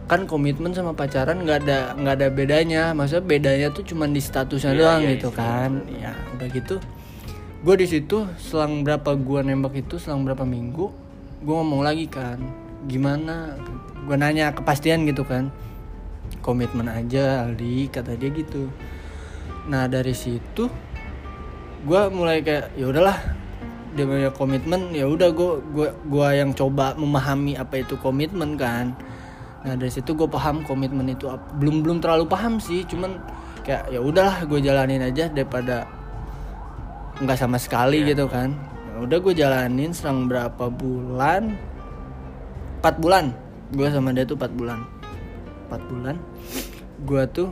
[0.04, 2.82] kan komitmen sama pacaran nggak ada nggak ada bedanya.
[2.92, 5.38] Maksudnya bedanya tuh cuman di statusnya Iya, doang iya, gitu iya.
[5.38, 5.70] kan.
[5.94, 6.76] Ya udah gitu.
[7.64, 10.90] Gue di situ selang berapa gue nembak itu selang berapa minggu
[11.44, 12.40] gue ngomong lagi kan
[12.90, 13.56] gimana?
[14.04, 15.48] Gue nanya kepastian gitu kan.
[16.44, 18.68] Komitmen aja Aldi kata dia gitu.
[19.70, 20.68] Nah dari situ
[21.84, 23.43] gue mulai kayak ya udahlah
[23.94, 28.90] dia punya komitmen ya udah gue gua gua yang coba memahami apa itu komitmen kan.
[29.64, 33.16] Nah dari situ gue paham komitmen itu ap- belum belum terlalu paham sih cuman
[33.64, 35.88] kayak ya udahlah gue jalanin aja daripada
[37.22, 38.52] nggak sama sekali gitu kan.
[38.92, 41.54] Ya udah gue jalanin serang berapa bulan?
[42.82, 43.32] Empat bulan.
[43.72, 44.84] Gue sama dia tuh empat bulan.
[45.70, 46.16] Empat bulan.
[47.08, 47.48] Gue tuh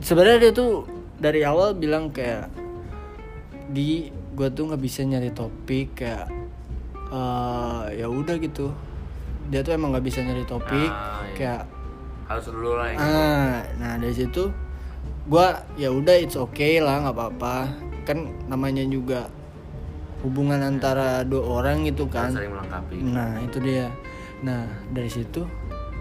[0.00, 0.88] sebenarnya dia tuh
[1.20, 2.48] dari awal bilang kayak
[3.70, 6.30] di gue tuh nggak bisa nyari topik kayak
[7.10, 8.70] eh ya udah gitu
[9.50, 11.34] dia tuh emang nggak bisa nyari topik Ah, iya.
[11.34, 11.62] kayak
[12.30, 14.54] harus dulu lah ah nah dari situ
[15.26, 17.56] gue ya udah it's okay lah nggak apa-apa
[18.06, 19.26] kan namanya juga
[20.20, 22.96] hubungan antara dua orang gitu kan saling melengkapi.
[23.00, 23.88] Nah itu dia.
[24.44, 25.48] Nah dari situ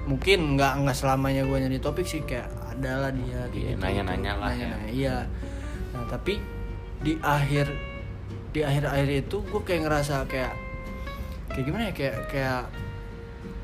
[0.04, 4.32] mungkin nggak nggak selamanya gue nyari topik sih kayak adalah dia kayak Iya, gitu, nanya-nanya
[4.36, 4.56] lah ya.
[4.76, 5.18] Nanya-nanya, Iya.
[5.96, 6.34] Nah tapi
[7.00, 7.72] di akhir
[8.50, 10.54] di akhir-akhir itu gue kayak ngerasa kayak
[11.54, 12.62] kayak gimana ya kayak kayak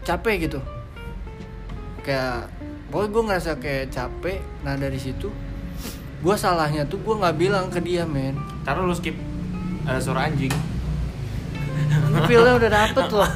[0.05, 0.59] capek gitu.
[2.05, 2.53] Kayak
[2.93, 4.39] pokoknya gue ngerasa kayak capek.
[4.61, 5.29] Nah dari situ
[6.25, 8.37] gue salahnya tuh gue nggak bilang ke dia men.
[8.61, 9.17] Karena lu skip
[9.85, 10.53] ada suara anjing.
[11.85, 13.27] Ngefilnya udah dapet loh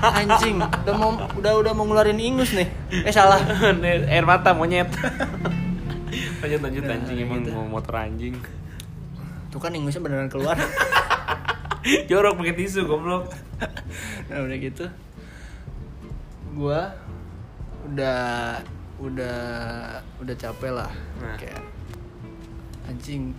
[0.00, 2.64] Anjing Udah mau udah udah mau ngeluarin ingus nih
[3.04, 3.36] Eh salah
[4.12, 4.88] Air mata monyet.
[6.42, 7.54] lanjut lanjut Nah, anjing emang gitu.
[7.54, 8.34] mau motor anjing.
[9.52, 10.56] Tuh kan ingusnya beneran keluar.
[12.08, 13.28] Jorok pakai tisu goblok.
[14.32, 14.88] Nah udah gitu.
[16.56, 16.88] Gua
[17.84, 18.56] Udah
[18.96, 19.38] Udah
[20.18, 20.88] Udah capek lah.
[21.20, 21.36] Nah.
[21.36, 21.60] Kayak
[22.88, 23.36] Anjing.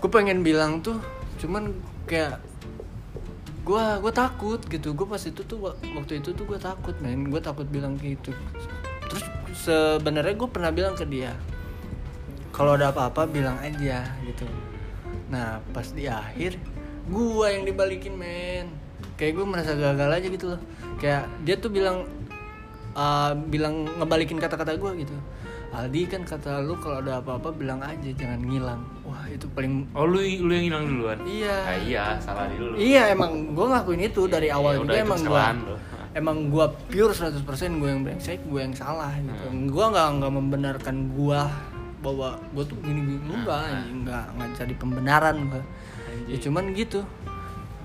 [0.00, 0.96] Gue pengen bilang tuh
[1.36, 1.76] Cuman
[2.08, 2.40] kayak
[3.68, 4.96] Gua gue takut gitu.
[4.96, 7.28] Gue pas itu tuh wak- Waktu itu tuh gue takut men.
[7.28, 8.32] Gue takut bilang gitu.
[9.06, 11.36] Terus sebenarnya gue pernah bilang ke dia
[12.50, 14.44] kalau ada apa-apa bilang aja gitu
[15.30, 16.58] nah pas di akhir
[17.06, 18.66] gua yang dibalikin men
[19.14, 20.60] kayak gue merasa gagal aja gitu loh
[20.96, 22.04] kayak dia tuh bilang
[22.92, 25.14] uh, bilang ngebalikin kata-kata gua gitu
[25.70, 30.02] Aldi kan kata lu kalau ada apa-apa bilang aja jangan ngilang wah itu paling Oh
[30.02, 31.18] lu lu yang hilang duluan.
[31.22, 32.74] iya Ah, iya, salah dulu.
[32.74, 35.76] iya emang gua ngelakuin itu dari awal Ya juga emang lu.
[36.18, 37.46] emang gua pure 100%
[37.78, 39.70] gua yang brengsek gua yang salah gitu Hmm.
[39.70, 41.46] gua nggak nggak membenarkan gua
[42.00, 45.62] bahwa gua tuh gini gini enggak anjing, nggak nggak cari pembenaran gua
[46.24, 47.00] ya cuman gitu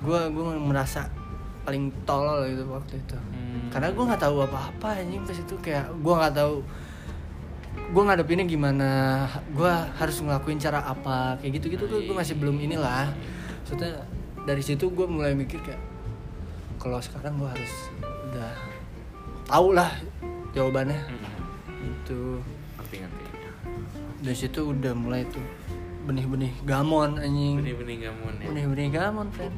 [0.02, 1.08] gua gua merasa
[1.62, 3.68] paling tolol gitu waktu itu Hmm.
[3.72, 6.56] karena gua nggak tahu apa-apa anjing pas itu kayak gua nggak tahu
[7.92, 8.90] gua ngadepinnya gimana
[9.52, 13.12] gua harus ngelakuin cara apa kayak gitu gitu tuh gua masih belum inilah
[13.62, 14.00] maksudnya
[14.44, 15.82] dari situ gua mulai mikir kayak
[16.78, 17.74] kalau sekarang gua harus
[18.30, 18.54] udah
[19.46, 19.92] tahu lah
[20.52, 21.34] jawabannya Hmm.
[21.84, 22.40] itu.
[24.26, 25.46] Dari situ udah mulai tuh
[26.04, 28.46] benih-benih gamon anjing Benih-benih gamon ya.
[28.48, 29.54] benih-benih gamon friend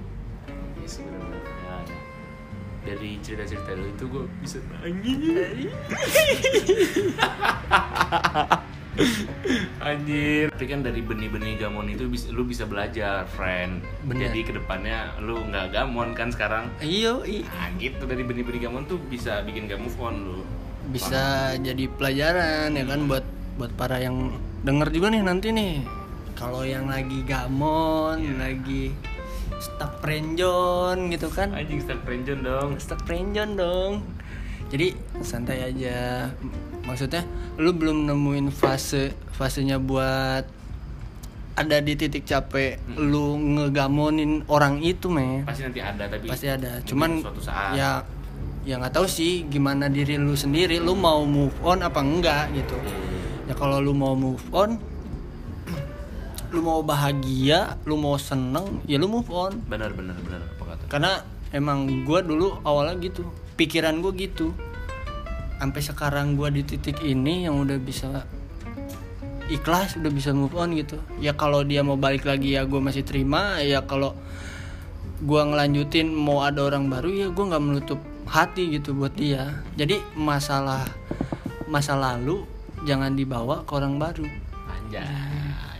[0.77, 1.43] bener-bener.
[1.61, 1.97] Ya, ya.
[2.85, 5.67] Dari cerita-cerita lu itu gue bisa nangis.
[9.79, 10.49] Anjir.
[10.49, 13.83] Tapi kan dari benih-benih gamon itu bis- lu bisa belajar, friend.
[14.03, 14.27] Bener.
[14.27, 16.71] Jadi ke depannya lu nggak gamon kan sekarang.
[16.79, 20.41] iyo i- Nah gitu dari benih-benih gamon tuh bisa bikin gak move on lu.
[20.87, 21.19] bisa
[21.57, 23.27] jadi pelajaran ya kan buat
[23.57, 24.31] buat para yang
[24.67, 25.75] denger juga nih nanti nih.
[26.35, 28.33] Kalau yang lagi gamon Iya.
[28.37, 28.91] lagi
[29.57, 31.49] stuck prenjon gitu kan.
[31.49, 32.69] Anjing stuck friendzone dong.
[32.77, 34.03] stuck prenjon dong.
[34.67, 34.91] Jadi
[35.23, 36.27] santai aja.
[36.83, 37.23] Maksudnya
[37.55, 40.43] lu belum nemuin fase fasenya buat
[41.57, 46.77] ada di titik capek lu ngegamonin orang itu men Pasti nanti ada tapi pasti ada.
[46.85, 47.73] cuman suatu saat.
[47.73, 48.05] ya
[48.61, 50.77] ya nggak tahu sih gimana diri lu sendiri.
[50.77, 52.77] Lu mau move on apa enggak gitu
[53.47, 54.75] ya kalau lu mau move on
[56.51, 59.59] lu mau bahagia lu mau seneng ya lu move on.
[59.67, 60.41] Benar benar benar.
[60.55, 60.83] Apa kata.
[60.87, 61.11] karena
[61.51, 63.27] emang gua dulu awalnya gitu.
[63.59, 64.55] Pikiran gua gitu.
[65.59, 68.23] Sampai sekarang gua di titik ini yang udah bisa
[69.51, 70.95] ikhlas udah bisa move on gitu.
[71.19, 73.59] Ya kalau dia mau balik lagi ya gua masih terima.
[73.59, 74.15] Ya kalau
[75.19, 79.51] gua ngelanjutin mau ada orang baru ya gua nggak menutup hati gitu buat dia.
[79.75, 80.87] Jadi masalah
[81.67, 82.47] masa lalu
[82.87, 84.23] jangan dibawa ke orang baru
[84.67, 85.03] Anjay.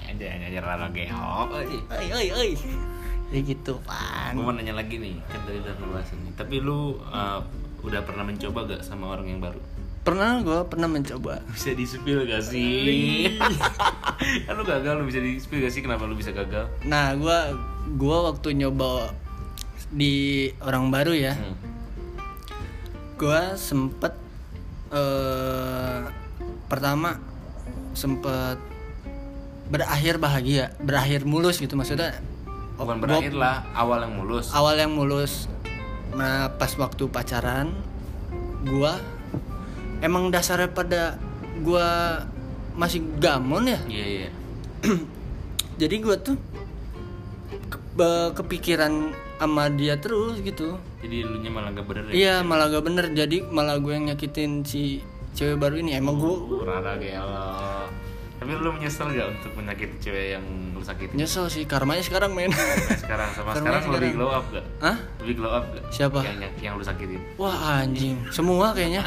[0.05, 1.47] Anjay anjay rara geok.
[1.55, 2.51] oi oi oi
[3.28, 6.32] ya gitu pan Gue mau nanya lagi nih, kan tadi udah ngebahas nih.
[6.36, 7.39] Tapi lu uh,
[7.84, 9.60] udah pernah mencoba gak sama orang yang baru?
[10.03, 13.28] pernah gua pernah mencoba Bisa di-spill gak sih?
[14.47, 16.72] kan lu gagal, lu bisa di-spill gak sih kenapa lu bisa gagal?
[16.88, 17.51] Nah, gua
[17.99, 19.12] gua waktu nyoba
[19.91, 21.55] di orang baru ya, Hmm.
[23.20, 24.16] gua sempet
[24.95, 26.26] eh
[26.68, 27.18] pertama
[27.91, 28.59] sempet
[29.68, 32.20] berakhir bahagia, berakhir mulus gitu maksudnya.
[32.78, 34.53] Bukan gua- berakhir lah, awal yang mulus.
[34.53, 35.49] Awal yang mulus.
[36.13, 37.74] Nah, pas waktu pacaran,
[38.63, 38.95] gua
[39.99, 41.18] emang dasarnya pada
[41.59, 42.22] gua
[42.74, 43.80] masih gamon ya.
[43.88, 44.30] Iya iya.
[45.82, 46.38] jadi gue tuh
[47.97, 52.13] ke- kepikiran sama dia terus gitu Jadi lu nya malah gak bener ya?
[52.13, 55.01] iya malah gak bener jadi malah gue yang nyakitin si
[55.38, 57.85] cewek baru ini emang gue rara gelo.
[58.38, 61.13] Tapi lu menyesal gak untuk menyakiti cewek yang lu sakitin?
[61.17, 64.65] nyesel sih karmanya sekarang men Nah, sekarang sama Karena sekarang, lebih glow up gak?
[64.77, 64.97] Hah?
[65.25, 65.83] Lebih glow up gak?
[65.89, 66.19] Siapa?
[66.21, 69.01] Yang, yang, yang lu sakitin wah anjing semua kayaknya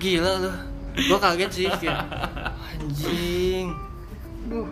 [0.00, 0.52] gila lu
[0.92, 2.00] gue kaget sih kayak
[2.76, 3.72] anjing
[4.52, 4.68] Duh.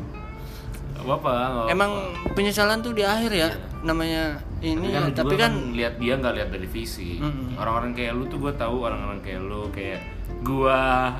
[1.00, 1.90] Gak apa-apa gak emang
[2.36, 3.48] penyesalan tuh di akhir ya
[3.80, 5.08] namanya ini ya.
[5.08, 7.56] lu tapi juga kan lihat dia nggak lihat dari Mm-mm.
[7.56, 10.78] orang-orang kayak lu tuh gue tahu orang-orang kayak lu kayak gua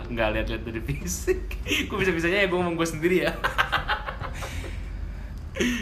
[0.09, 1.41] nggak lihat-lihat dari fisik.
[1.89, 3.33] Gue bisa-bisanya ya gue ngomong gue sendiri ya.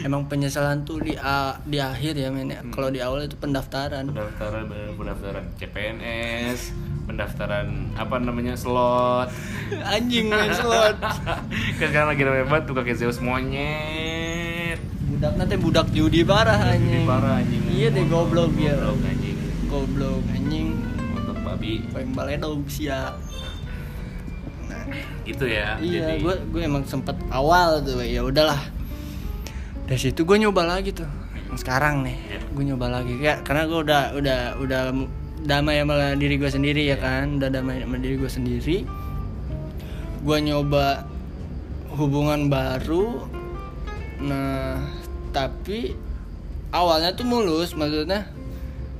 [0.03, 2.59] Emang penyesalan tuh di a- di akhir ya men ya.
[2.67, 4.11] kalau di awal itu pendaftaran.
[4.11, 6.75] Pendaftaran pendaftaran CPNS
[7.07, 9.31] pendaftaran apa namanya slot.
[9.95, 10.99] Anjing main slot.
[11.79, 14.77] Kan sekarang lagi rame banget tuh kakek Zeus monyet
[15.09, 17.03] budak nanti budak judi parah anjing.
[17.03, 17.59] Parah anjing.
[17.71, 19.37] Iya deh goblok ya goblok anjing
[19.67, 20.67] goblok anjing.
[21.15, 21.83] Motor babi.
[21.91, 23.15] Paling baledog sia
[25.29, 25.77] gitu ya.
[25.77, 28.59] Iya Jadi- gue gue emang sempet awal tuh ya udahlah.
[29.85, 31.07] Dari situ gue nyoba lagi tuh.
[31.53, 32.39] Sekarang nih Iya.
[32.45, 33.13] gue nyoba lagi.
[33.17, 34.81] Ya karena gue udah udah udah
[35.39, 37.37] damai sama diri gue sendiri ya kan?
[37.37, 38.77] Udah damai sama diri gue sendiri.
[40.19, 41.05] Gue nyoba
[41.93, 43.25] hubungan baru.
[44.19, 44.77] Nah
[45.29, 45.93] tapi
[46.69, 48.29] awalnya tuh mulus maksudnya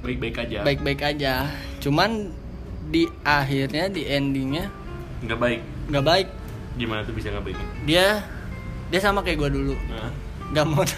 [0.01, 0.59] baik-baik aja.
[0.63, 1.33] baik-baik aja.
[1.81, 2.33] Cuman
[2.89, 4.73] di akhirnya di endingnya
[5.21, 6.27] nggak baik nggak baik
[6.75, 8.21] gimana tuh bisa nggak baik dia
[8.87, 10.11] dia sama kayak gue dulu Nah.
[10.51, 10.87] gamon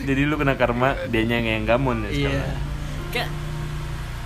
[0.00, 2.58] Jadi lu kena karma, dianya yang gamon ya iya sekarang.
[3.12, 3.28] kayak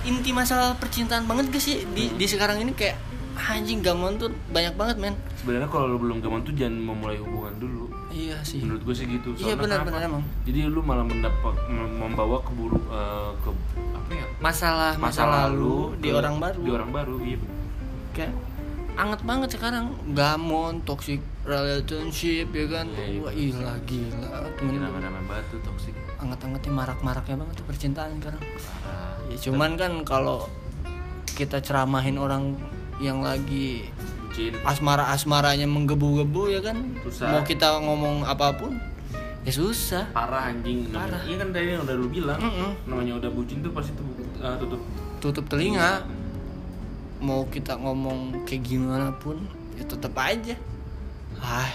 [0.04, 2.96] inti masalah percintaan banget gak sih di di sekarang ini kayak
[3.36, 7.52] anjing gamon tuh banyak banget men Sebenarnya kalau lu belum gamon tuh jangan memulai hubungan
[7.58, 7.84] dulu.
[8.08, 9.34] iya sih Menurut gue sih gitu.
[9.34, 10.10] Iya, Soalnya benar-benar kenapa?
[10.14, 10.22] emang.
[10.44, 13.50] Jadi lu malah mendapat mem- membawa keburu eh, ke
[13.92, 14.26] apa ya?
[14.38, 17.36] masalah masa, lalu di ke- orang baru Di orang baru, iya.
[18.14, 18.32] Kayak
[18.94, 24.86] anget banget sekarang gamon toxic relationship ya kan Iya, iya, wah gila gila temen Gila
[24.96, 25.94] nama batu toksik.
[26.16, 29.18] anget-angetnya marak-maraknya banget tuh percintaan sekarang Parah.
[29.28, 30.46] ya cuman kan kalau
[31.28, 32.54] kita ceramahin orang
[32.96, 33.90] yang lagi
[34.64, 37.28] asmara-asmaranya menggebu-gebu ya kan Susah.
[37.28, 38.74] mau kita ngomong apa pun
[39.42, 40.88] ya susah Parah anjing.
[40.88, 41.20] Parah.
[41.22, 42.40] Iya kan tadi yang udah lu bilang.
[42.40, 42.70] Mm-mm.
[42.88, 44.06] Namanya udah bucin tuh pasti tuh
[44.40, 44.80] eh, tutup.
[45.20, 46.00] tutup telinga
[47.24, 49.40] mau kita ngomong kayak gimana pun
[49.80, 50.54] ya tetap aja.
[51.40, 51.72] Ah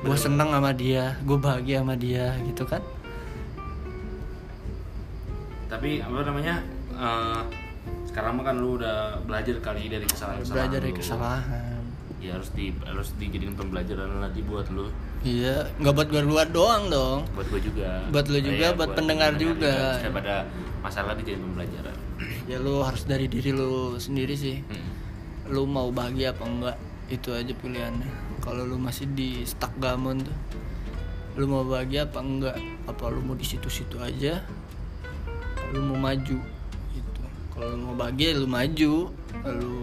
[0.00, 2.80] gue seneng sama dia gue bahagia sama dia gitu kan?
[5.68, 6.56] Tapi apa namanya?
[7.00, 7.42] eh,
[8.08, 10.98] sekarang mah kan lu udah belajar kali dari kesalahan-kesalahan belajar dari lu.
[10.98, 11.80] kesalahan.
[12.20, 14.88] Ya harus di harus dijadiin pembelajaran nanti buat lu.
[15.20, 17.28] Iya nggak buat gue luar doang dong.
[17.36, 18.02] Buat gue juga.
[18.08, 20.00] Buat lu juga, buat pendengar juga.
[20.00, 20.48] daripada
[20.80, 22.09] masalah dijadiin pembelajaran
[22.50, 24.58] ya lu harus dari diri lu sendiri sih.
[24.66, 24.98] Hmm.
[25.50, 26.76] lu mau bahagia apa enggak
[27.10, 28.10] itu aja pilihannya.
[28.42, 30.36] Kalau lu masih di stuck gamon tuh
[31.38, 32.58] lu mau bahagia apa enggak
[32.90, 34.42] apa lu mau di situ-situ aja
[35.70, 36.38] lu mau maju
[36.94, 37.22] gitu.
[37.54, 38.94] Kalau lu mau bahagia lu maju
[39.46, 39.74] lu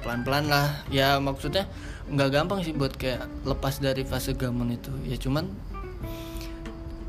[0.00, 0.68] pelan-pelan lah.
[0.88, 1.68] Ya maksudnya
[2.08, 4.92] nggak gampang sih buat kayak lepas dari fase gamen itu.
[5.04, 5.48] Ya cuman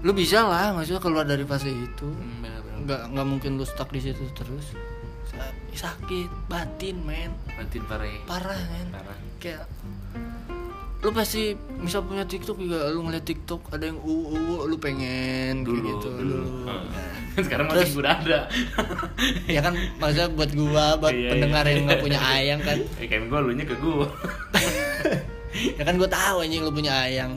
[0.03, 2.07] lu bisa lah maksudnya keluar dari fase itu.
[2.07, 4.71] Hmm, nggak nggak mungkin lu stuck di situ terus
[5.77, 8.19] sakit batin men Batin parah ya.
[8.25, 9.17] parah men Parah.
[9.37, 9.63] kayak
[10.97, 15.61] lu pasti misal punya TikTok juga lu ngeliat TikTok ada yang uu uu lu pengen
[15.61, 16.37] kayak Dulu, gitu dulu.
[16.41, 16.65] dulu.
[16.65, 16.81] Ah.
[17.45, 18.39] Sekarang masih Terus- udah ada.
[19.55, 21.71] ya kan maksudnya buat gua buat Iya, pendengar iya.
[21.71, 24.07] yang nggak punya ayang kan Eh, kan gue lu nya ke gue.
[25.77, 27.31] ya kan gua tahu anjing lu punya ayang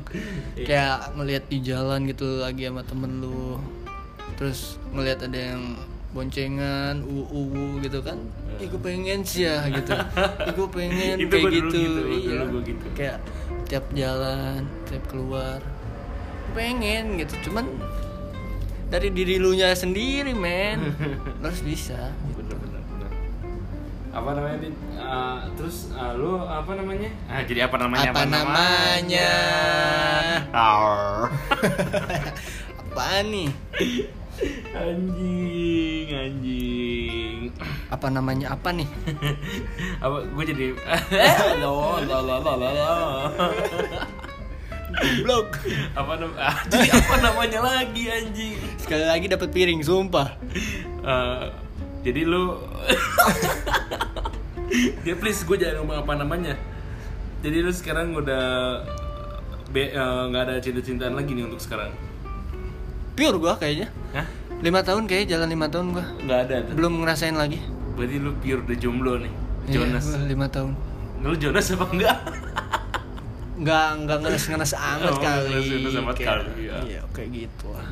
[0.57, 0.64] Iya.
[0.64, 3.61] kayak ngeliat di jalan gitu lagi sama temen lu
[4.34, 4.61] terus
[4.91, 5.76] ngeliat ada yang
[6.11, 8.18] boncengan uu uu gitu kan
[8.58, 9.94] Ih gue pengen sih ya gitu
[10.58, 12.86] gue pengen Itu kayak gitu, gitu, iya gitu.
[12.98, 13.16] kayak
[13.70, 15.62] tiap jalan tiap keluar
[16.52, 17.70] pengen gitu cuman
[18.90, 20.82] dari diri lu nya sendiri men
[21.46, 23.11] harus bisa bener bener bener.
[24.11, 24.58] Apa namanya?
[24.98, 27.14] Ah, terus ah, lu apa namanya?
[27.30, 28.11] Ah, jadi apa namanya?
[28.11, 29.32] Apa namanya?
[30.50, 31.30] Ar.
[32.90, 33.48] apaan nih
[34.72, 37.53] anjing, anjing.
[37.91, 38.88] apa namanya apa nih?
[40.05, 40.64] Apa gue jadi
[41.62, 42.95] lo lo lo lo lo lo.
[45.22, 45.55] blog
[45.95, 48.59] apa nam ah, jadi apa namanya lagi anjing?
[48.80, 50.34] Sekali lagi dapat piring sumpah.
[51.05, 51.45] Eh,
[52.03, 52.59] jadi lu
[55.07, 56.55] ya please gue jangan ngomong apa namanya.
[57.41, 58.45] Jadi lu sekarang udah
[59.74, 61.93] eh, nggak ada cinta-cintaan lagi nih untuk sekarang
[63.21, 63.93] pure gua kayaknya.
[64.11, 64.25] Hah?
[64.61, 66.05] lima tahun kayak jalan lima tahun gua.
[66.18, 67.61] Nggak ada tuh belum ngerasain lagi.
[67.93, 69.33] Berarti lu pure udah jomblo nih
[69.66, 70.05] Iya, Jonas.
[70.07, 70.73] gua lima tahun.
[71.21, 72.16] Lu Jonas apa enggak?
[73.57, 75.49] Nggak nggak ngeres ngeres amat Oh, kali.
[75.51, 76.77] ngeres-ngeres amat Kayak- kali, iya.
[76.83, 77.85] iya kayak gitu lah.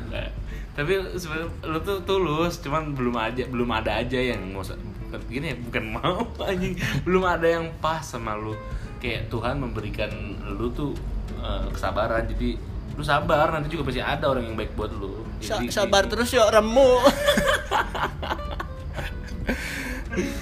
[0.71, 5.45] Tapi sebenarnya lu tuh tulus cuman belum aja belum ada aja yang mau bukan gini
[5.51, 6.73] ya bukan mau anjing.
[7.01, 8.57] Belum ada yang pas sama lu.
[8.97, 10.09] Kayak Tuhan memberikan
[10.49, 10.97] lu tuh
[11.35, 12.25] eh, kesabaran.
[12.25, 12.57] Jadi
[12.99, 15.23] lu sabar nanti juga pasti ada orang yang baik buat lu.
[15.39, 16.19] Sa- Jadi, sabar gitu.
[16.19, 16.91] terus yuk remu.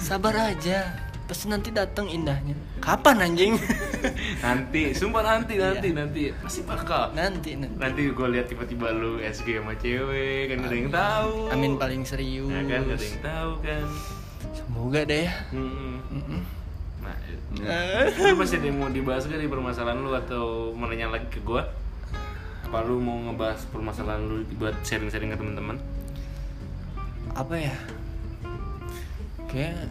[0.02, 0.90] Sabar aja.
[1.28, 2.56] Pasti nanti datang indahnya.
[2.80, 3.54] Kapan anjing?
[4.44, 6.32] Nanti sumpah nanti nanti nanti.
[6.32, 7.12] Pasti bakal.
[7.12, 7.76] Nanti nanti.
[7.76, 11.32] Nanti gue lihat tiba-tiba lu SG sama cewek kan gak ada yang tahu.
[11.52, 12.48] Amin paling serius.
[12.48, 13.86] Ya kan gak ada yang tahu kan.
[14.50, 15.28] Semoga deh.
[15.28, 15.94] Ya Mm-mm.
[16.10, 16.40] Mm-mm.
[17.58, 21.28] Nah, lu masih ada yang mau dibahas gak di permasalahan lu atau mau nanya lagi
[21.28, 21.68] ke gua?
[22.68, 25.76] Apa lu mau ngebahas permasalahan lu buat sharing-sharing ke teman-teman?
[27.32, 27.76] apa ya?
[29.46, 29.88] Kayak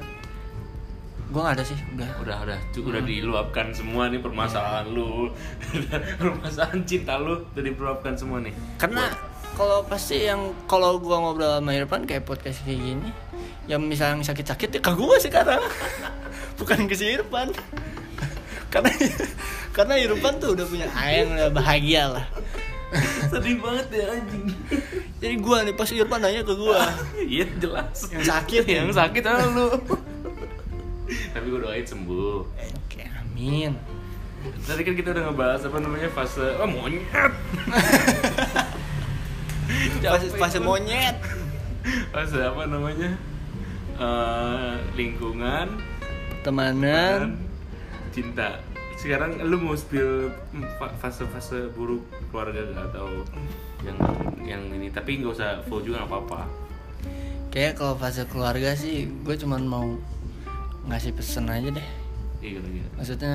[1.27, 2.09] gue gak ada sih udah.
[2.21, 2.59] Udah udah.
[2.69, 5.31] Cu- udah diluapkan semua nih permasalahan lu.
[6.21, 8.53] permasalahan cinta lu udah diluapkan semua nih.
[8.77, 9.09] karena
[9.57, 13.09] kalau pasti yang kalau gua ngobrol sama Irfan kayak podcast kayak gini
[13.65, 15.57] yang misalnya sakit-sakit ya ke gua sekarang.
[16.61, 17.49] Bukan ke si Irfan
[18.67, 18.91] karena
[19.75, 22.25] karena Irfan tuh udah punya ayang udah bahagia lah
[23.27, 24.47] Sedih banget ya anjing.
[25.19, 26.87] jadi gua nih pas Irfan nanya ke gua
[27.35, 28.07] Iya jelas.
[28.07, 28.75] Yang sakit ya?
[28.79, 29.67] yang sakit ah lu.
[31.35, 32.39] Tapi gua doain sembuh.
[32.47, 33.75] oke amin
[34.63, 37.03] Tadi kan kita udah ngebahas apa namanya fase oh monyet.
[39.99, 41.15] fase, fase monyet
[42.11, 43.11] fase apa namanya
[43.97, 45.73] Eh, lingkungan
[46.45, 47.46] temanan dan
[48.17, 48.57] cinta.
[48.97, 50.33] Sekarang lu mau spill
[50.81, 52.01] fa- fase-fase buruk
[52.33, 53.21] keluarga gak atau
[53.85, 53.97] yang
[54.41, 54.89] yang ini?
[54.89, 56.41] Tapi nggak usah full juga nggak apa-apa.
[57.53, 59.85] Kayak kalau fase keluarga sih gue cuman mau
[60.89, 61.87] ngasih pesen aja deh.
[62.41, 63.33] Iya gitu gitu maksudnya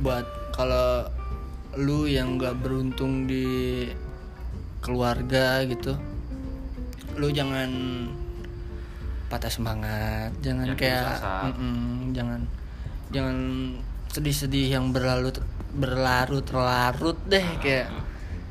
[0.00, 0.24] buat
[0.56, 1.04] kalau
[1.76, 3.88] lu yang gak beruntung di
[4.84, 5.96] keluarga gitu
[7.16, 7.68] lu jangan
[9.28, 10.32] patah semangat.
[10.44, 11.32] Jangan Jangan kayak asa.
[11.48, 12.40] Mm-mm, jangan
[13.12, 13.36] jangan
[14.12, 15.40] sedih-sedih yang berlarut
[15.72, 17.88] berlarut-larut deh kayak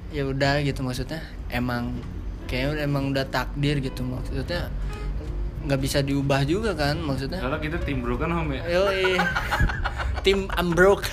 [0.10, 1.94] ya udah gitu maksudnya emang
[2.50, 4.68] kayaknya emang udah takdir gitu maksudnya
[5.62, 9.22] nggak bisa diubah juga kan maksudnya kalau kita tim broken home ya Yoi.
[10.22, 11.06] Tim Ambrook.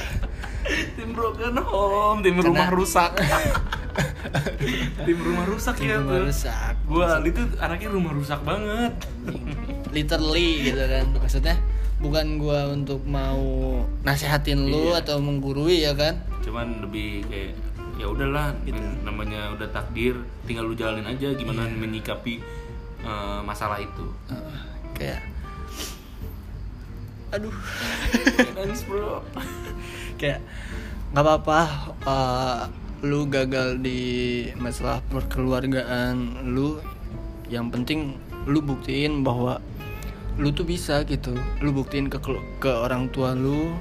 [0.96, 3.12] tim broken home tim Karena- rumah rusak
[5.06, 6.74] tim rumah rusak Tim ya rumah tuh rusak.
[6.84, 8.92] gua itu anaknya rumah rusak banget
[9.88, 11.04] Literally gitu kan.
[11.16, 11.56] Maksudnya
[11.98, 13.42] bukan gua untuk mau
[14.00, 15.02] nasehatin lu Iya.
[15.02, 16.22] atau menggurui ya kan.
[16.40, 17.52] cuman lebih kayak
[17.98, 18.78] ya udahlah Gitu.
[19.02, 21.74] namanya udah takdir tinggal lu jalanin aja gimana Iya.
[21.76, 22.34] menyikapi
[23.00, 24.54] eh, masalah itu Uh,
[24.92, 25.20] kayak
[27.28, 27.52] aduh
[28.56, 29.20] nangis bro
[30.16, 30.40] kayak
[31.12, 31.60] nggak apa-apa
[32.06, 32.60] uh,
[33.00, 34.00] lu gagal di
[34.56, 36.16] masalah perkeluargaan
[36.48, 36.80] lu
[37.46, 39.60] yang penting lu buktiin bahwa
[40.38, 41.34] lu tuh bisa gitu.
[41.60, 42.18] Lu buktiin ke
[42.62, 43.74] ke orang tua lu.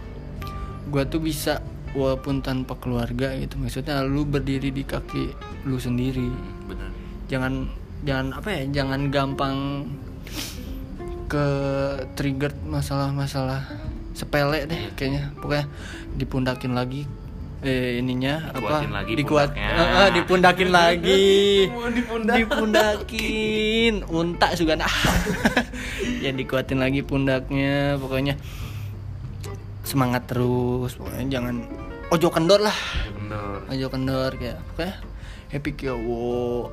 [0.90, 1.62] Gua tuh bisa
[1.94, 3.62] walaupun tanpa keluarga gitu.
[3.62, 5.32] Maksudnya lu berdiri di kaki
[5.70, 6.28] lu sendiri.
[6.66, 6.92] Benar.
[7.30, 7.54] Jangan
[8.04, 9.58] jangan apa ya jangan gampang
[11.28, 11.46] ke
[12.16, 13.64] trigger masalah-masalah
[14.18, 15.30] sepele deh kayaknya.
[15.38, 15.66] Pokoknya
[16.18, 17.06] dipundakin lagi
[17.66, 19.70] eh ininya Dikuatin apa lagi dikuat pundaknya.
[19.74, 21.26] Eh, eh, dipundakin lagi.
[21.74, 22.36] Mau dipundak.
[22.38, 23.94] dipundakin.
[24.06, 24.74] Unta juga.
[24.78, 24.90] Nah.
[26.18, 28.38] Ya dikuatin lagi pundaknya pokoknya.
[29.86, 31.56] Semangat terus pokoknya jangan
[32.14, 32.78] ojo kendor lah.
[33.16, 34.96] Benar ojo kendor kayak pokoknya.
[35.48, 36.68] Happy kyowo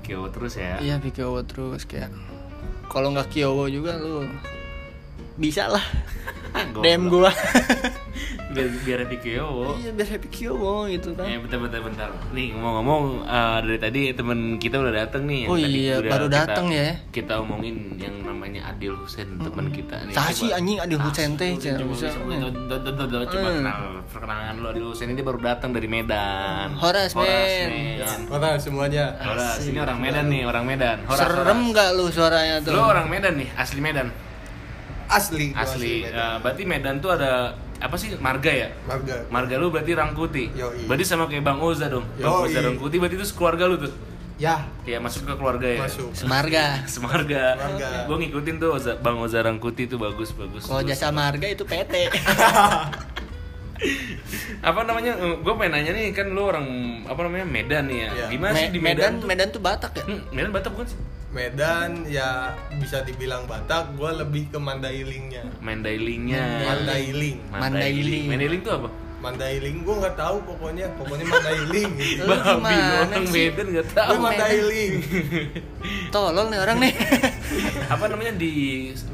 [0.00, 0.80] Kyowo terus ya?
[0.80, 2.10] Iya Kyowo terus kayak.
[2.88, 4.26] Kalau nggak Kyowo juga lu
[5.36, 5.84] bisa lah.
[6.84, 7.32] DM gua
[8.52, 12.08] biar biar happy Kyowo iya biar happy Kyowo gitu kan Eh bentar bentar bentar.
[12.30, 15.38] Nih ngomong-ngomong eh, dari tadi temen kita udah dateng nih.
[15.42, 16.88] yang Oh tadi iya, udah baru kita- dateng ya.
[17.08, 20.12] Kita omongin yang namanya Adil Husen teman kita nih.
[20.12, 22.06] Sah sih Coba- anjing Adil Ah, Husen teh, coba, jangan coba, bisa.
[22.06, 23.56] coba, coba, coba, coba, coba, coba Hmm.
[23.56, 26.68] kenal perkenalan lu Adil Husen ini baru datang dari Medan.
[26.74, 27.70] Horas, men.
[28.28, 29.04] Mana semuanya?
[29.18, 30.98] Horas, ini orang Medan nih, orang Medan.
[31.04, 31.70] Horas, serem Horas.
[31.70, 34.08] nggak lu suaranya tuh Lu orang Medan nih, asli Medan.
[35.08, 35.52] Asli.
[35.52, 35.94] Asli.
[36.02, 36.16] Medan.
[36.16, 38.68] Eh, berarti Medan tuh ada apa sih marga ya?
[38.84, 39.26] Marga.
[39.28, 40.44] Marga lu berarti Rangkuti.
[40.52, 40.86] Yoi.
[40.86, 42.06] Berarti sama kayak Bang Oza dong.
[42.14, 42.48] Bang Yoi.
[42.48, 43.92] Oza Rangkuti berarti itu keluarga lu tuh.
[44.38, 45.80] Ya, Kayak masuk ke keluarga ya.
[45.82, 46.10] masuk.
[46.12, 47.42] Semarga Semarga.
[47.54, 47.88] Semarga.
[48.06, 50.66] Gue ngikutin tuh Oza- Bang Oza Rangkuti tuh bagus bagus.
[50.66, 51.94] kalau jasa marga itu PT
[54.62, 55.12] apa namanya?
[55.36, 56.66] Gue pengen nanya nih kan lu orang
[57.04, 58.08] apa namanya Medan nih ya.
[58.08, 58.26] Iya.
[58.30, 59.12] Gimana sih Me- di Medan Medan?
[59.18, 59.26] tuh?
[59.26, 60.98] Medan tuh Batak ya Hmm, Medan Batak bukan sih?
[61.32, 62.28] Medan ya
[62.76, 65.42] bisa dibilang Batak, gua lebih ke Mandailingnya.
[65.58, 66.44] Mandailingnya.
[66.62, 67.38] Mandailing.
[67.50, 68.24] Mandailing.
[68.28, 68.88] Mandailing tuh apa?
[69.22, 72.22] Mandailing gua nggak tahu pokoknya, pokoknya Mandailing gitu.
[72.28, 73.46] Lu Babi gimana orang sih?
[73.46, 74.14] Medan gak tahu.
[74.18, 74.92] Mandailing.
[76.14, 76.92] tolol nih orang nih
[77.94, 78.52] apa namanya di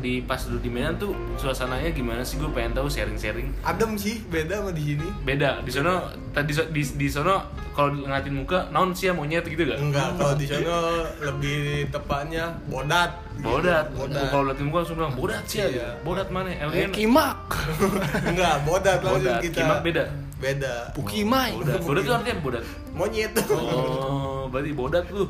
[0.02, 4.18] di pas dulu di Medan tuh suasananya gimana sih gue pengen tahu sharing-sharing Adem sih,
[4.26, 5.06] beda sama di sini.
[5.22, 7.38] beda di sono tadi di di sono
[7.70, 12.58] kalau ngeliatin muka naon sih ya monyet gitu gak Enggak, kalau di sana lebih tepatnya
[12.66, 13.14] bodat.
[13.38, 13.86] Bodat.
[13.92, 14.28] Bodat.
[14.28, 15.88] kalau liatin muka langsung bilang bodat sih ya Iya.
[16.02, 16.48] bodat mana?
[16.48, 17.38] Eh, alien kimak.
[18.30, 19.40] Enggak, bodat langsung bodat.
[19.40, 19.56] kita.
[19.56, 20.04] kimak beda.
[20.38, 20.74] Beda.
[20.92, 21.78] pukimai bodat.
[21.80, 22.64] Bodat tuh artinya bodat.
[22.92, 23.30] Monyet.
[23.48, 25.24] oh berarti bodat lu.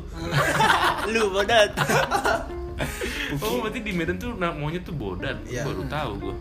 [1.11, 1.69] Lu bodat.
[3.29, 5.37] Oh berarti di Medan tuh monyet tuh bodat.
[5.39, 5.61] Gua Iya.
[5.63, 6.35] baru tahu gue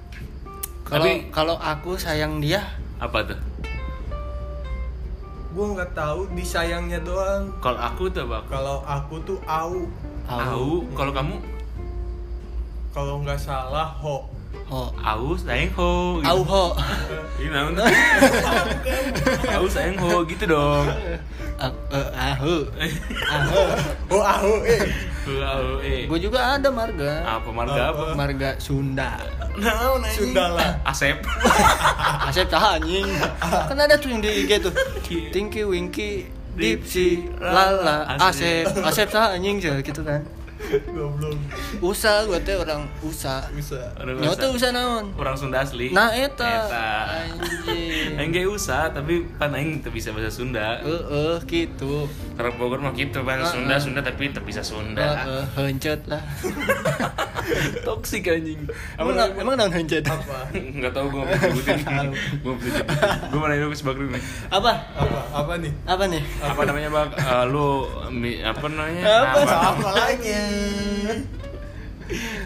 [0.83, 2.64] kalau Tapi- kalau aku sayang dia.
[2.97, 3.37] Apa tuh?
[5.51, 7.53] Gua nggak tahu disayangnya doang.
[7.59, 8.41] kalau aku tuh apa?
[8.47, 9.85] Kalau aku tuh au.
[10.29, 11.35] Au, kalau kamu
[12.99, 14.26] Kalau nggak salah ho.
[14.66, 16.26] ho au sayang ho gitu.
[16.34, 16.64] au ho
[17.38, 17.86] Ini naon tuh?
[19.55, 20.90] Au sayang ho gitu dong.
[21.62, 22.66] Ah, eh, ahu
[23.22, 23.62] ahu
[24.11, 24.82] Oh au eh.
[25.30, 26.11] Au eh.
[26.11, 28.18] gue juga ada marga Apa marga apa?
[28.18, 29.22] marga Sunda
[29.55, 30.82] Naon Sundala.
[30.82, 31.22] Asep.
[32.26, 33.07] Asep cah anjing
[33.38, 34.74] kan ada tuh yang di IG tuh
[35.07, 36.26] Tinky Winky
[36.59, 40.26] Dipsy Lala Asep Asep cah anjing gitu kan
[40.91, 41.39] Goblok.
[41.79, 43.47] Usa gue teh orang Usa.
[43.97, 44.69] Orang Nyawa teh usa.
[44.69, 45.95] Usa naon Orang Sunda asli.
[45.95, 46.91] Nah eta Eta.
[47.25, 50.83] Anjing Aing ge usah tapi pan aing bisa bahasa Sunda.
[50.83, 53.53] Heeh gitu Orang Bogor mah gitu bahasa Heeh.
[53.59, 55.03] Sunda Sunda tapi teu bisa Sunda.
[55.18, 56.22] Heeh heuncet lah
[57.84, 58.61] Toksik anjing.
[58.95, 60.47] Emang na- emang naon heuncet Apa?
[60.53, 61.78] Enggak tahu gua mau sebutin.
[61.82, 62.84] Gua mau sebutin.
[63.26, 64.22] Gua mau nanya ke Bakri nih.
[64.49, 64.72] Apa?
[64.95, 65.18] Apa?
[65.34, 65.72] Apa nih?
[65.82, 66.22] Apa nih?
[66.39, 67.09] Apa namanya, Bang?
[67.11, 67.68] Eh, lu
[68.12, 69.03] mi- apa namanya?
[69.03, 69.39] Apa?
[69.41, 70.43] Nama- Apa lagi?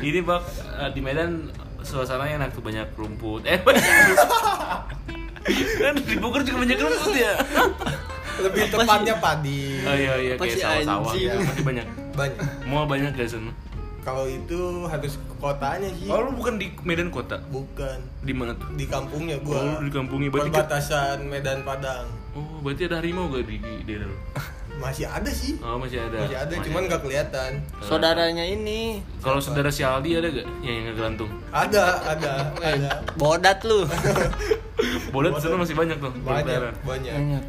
[0.00, 0.42] Ini bak
[0.78, 3.42] eh, di Medan suasananya enak tuh banyak rumput.
[3.44, 3.82] Eh banyak.
[5.76, 7.34] kan di Bogor juga banyak rumput ya.
[8.38, 9.62] Lebih Apa tepatnya padi.
[9.80, 11.34] Oh iya iya Apa kayak sih, sawah-sawah ya.
[11.38, 11.86] Pasti banyak.
[12.18, 12.38] Banyak.
[12.64, 13.52] Mall banyak guys sana.
[14.00, 16.06] Kalau itu harus ke kotanya sih.
[16.06, 17.38] Oh lu bukan di Medan kota?
[17.46, 17.98] Bukan.
[18.20, 18.66] Di mana tuh?
[18.72, 19.78] Di kampungnya Oh, gua.
[19.78, 22.10] lu di kampungnya berarti ke- Perbatasan Medan Padang.
[22.32, 24.18] Oh, berarti ada harimau gak di daerah lu?
[24.74, 25.60] Masih ada sih.
[25.60, 26.16] Oh, masih ada.
[26.18, 27.60] Masih ada, cuman nggak kelihatan.
[27.78, 31.30] Saudaranya ini Kalau saudara si Aldi ada gak yang yang ngegelantung?
[31.48, 32.30] Ada, ada,
[32.64, 32.90] Eh, ada.
[33.14, 33.84] bodat lu
[35.08, 36.10] Bodat di sana masih banyak tuh.
[36.10, 36.72] di Banyak, daerah.
[36.82, 37.14] banyak.
[37.14, 37.44] Banyak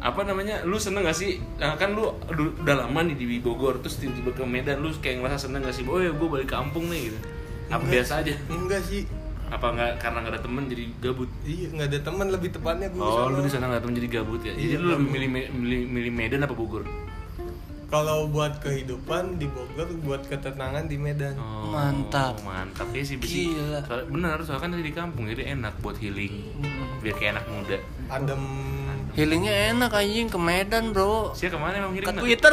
[0.00, 3.96] apa namanya lu seneng gak sih nah, kan lu udah lama nih di Bogor terus
[3.96, 7.08] tiba-tiba ke Medan lu kayak ngerasa seneng gak sih oh ya gue balik kampung nih
[7.08, 7.18] gitu
[7.68, 9.04] apa Enggak biasa aja Enggak sih.
[9.46, 13.02] apa nggak karena nggak ada temen jadi gabut Iya, nggak ada teman lebih tepatnya gua.
[13.02, 15.28] oh lu di sana nggak ada temen jadi gabut ya jadi Iya, lu lebih milih,
[15.52, 16.82] milih milih Medan apa Bogor
[17.86, 21.34] Kalau buat kehidupan di Bogor, buat ketenangan di Medan.
[21.34, 22.38] oh, Mantap.
[22.40, 23.82] mantap ya sih besi Gila.
[23.82, 27.02] soalnya bener soalnya kan di kampung jadi enak buat healing Hmm.
[27.02, 27.76] biar kayak anak muda
[28.08, 28.42] Adem.
[29.10, 32.14] Healingnya enak anjing ke Medan bro Sia ke mana emang Ke healing?
[32.14, 32.22] Nak?
[32.22, 32.52] Twitter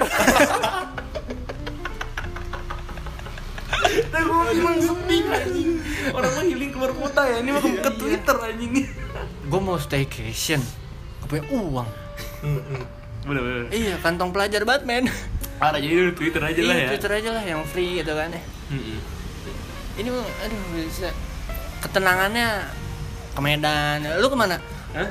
[4.07, 5.69] Nah, gue emang sedih anjing.
[6.13, 8.71] Orang mah healing keluar kota ya, ini mah ke, ke Twitter anjing.
[9.47, 10.61] Gue mau staycation
[11.23, 11.87] Gak punya uang
[12.43, 12.81] Mm-mm.
[13.25, 13.63] Bener bener.
[13.69, 15.09] Iya kantong pelajar Batman
[15.57, 16.89] Ada jadi di Twitter aja lah Iya ya.
[16.93, 18.41] Twitter aja lah yang free gitu kan ya.
[19.97, 21.09] Ini mah aduh bisa
[21.81, 22.47] Ketenangannya
[23.33, 24.57] ke Medan Lu ke mana?
[24.93, 25.09] Hah?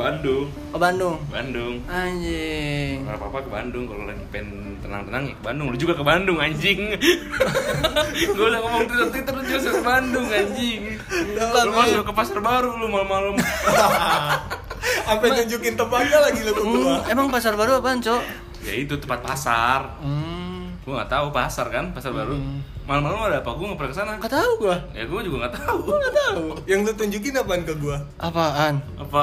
[0.00, 0.48] Ke Bandung.
[0.72, 1.74] Ke Bandung Bandung.
[1.84, 4.48] Anjing Gak apa-apa ke Bandung kalau lagi pengen
[4.80, 5.66] tenang-tenang ya ke Bandung.
[5.68, 6.80] Lu juga ke Bandung anjing.
[8.32, 10.80] Gue udah ngomong Twitter Twitter lu juga ke Bandung anjing.
[11.36, 13.36] Lu masuk ke pasar baru lu malam-malam.
[15.04, 16.96] Sampai nunjukin tempatnya lagi lo ke gua.
[16.96, 18.22] Hmm, Emang pasar baru apaan cok?
[18.60, 20.00] ya itu tempat pasar.
[20.00, 22.40] Hmm, Gue nggak tahu pasar kan pasar baru.
[22.82, 23.50] Malam-malam ada apa?
[23.52, 24.12] Gue nggak pernah ke sana.
[24.18, 25.78] Gak tahu gua Ya gue juga nggak tahu.
[25.86, 27.96] Gak tahu Yang lu tunjukin apaan ke gua?
[28.16, 28.74] Apaan?
[28.96, 29.22] Apa?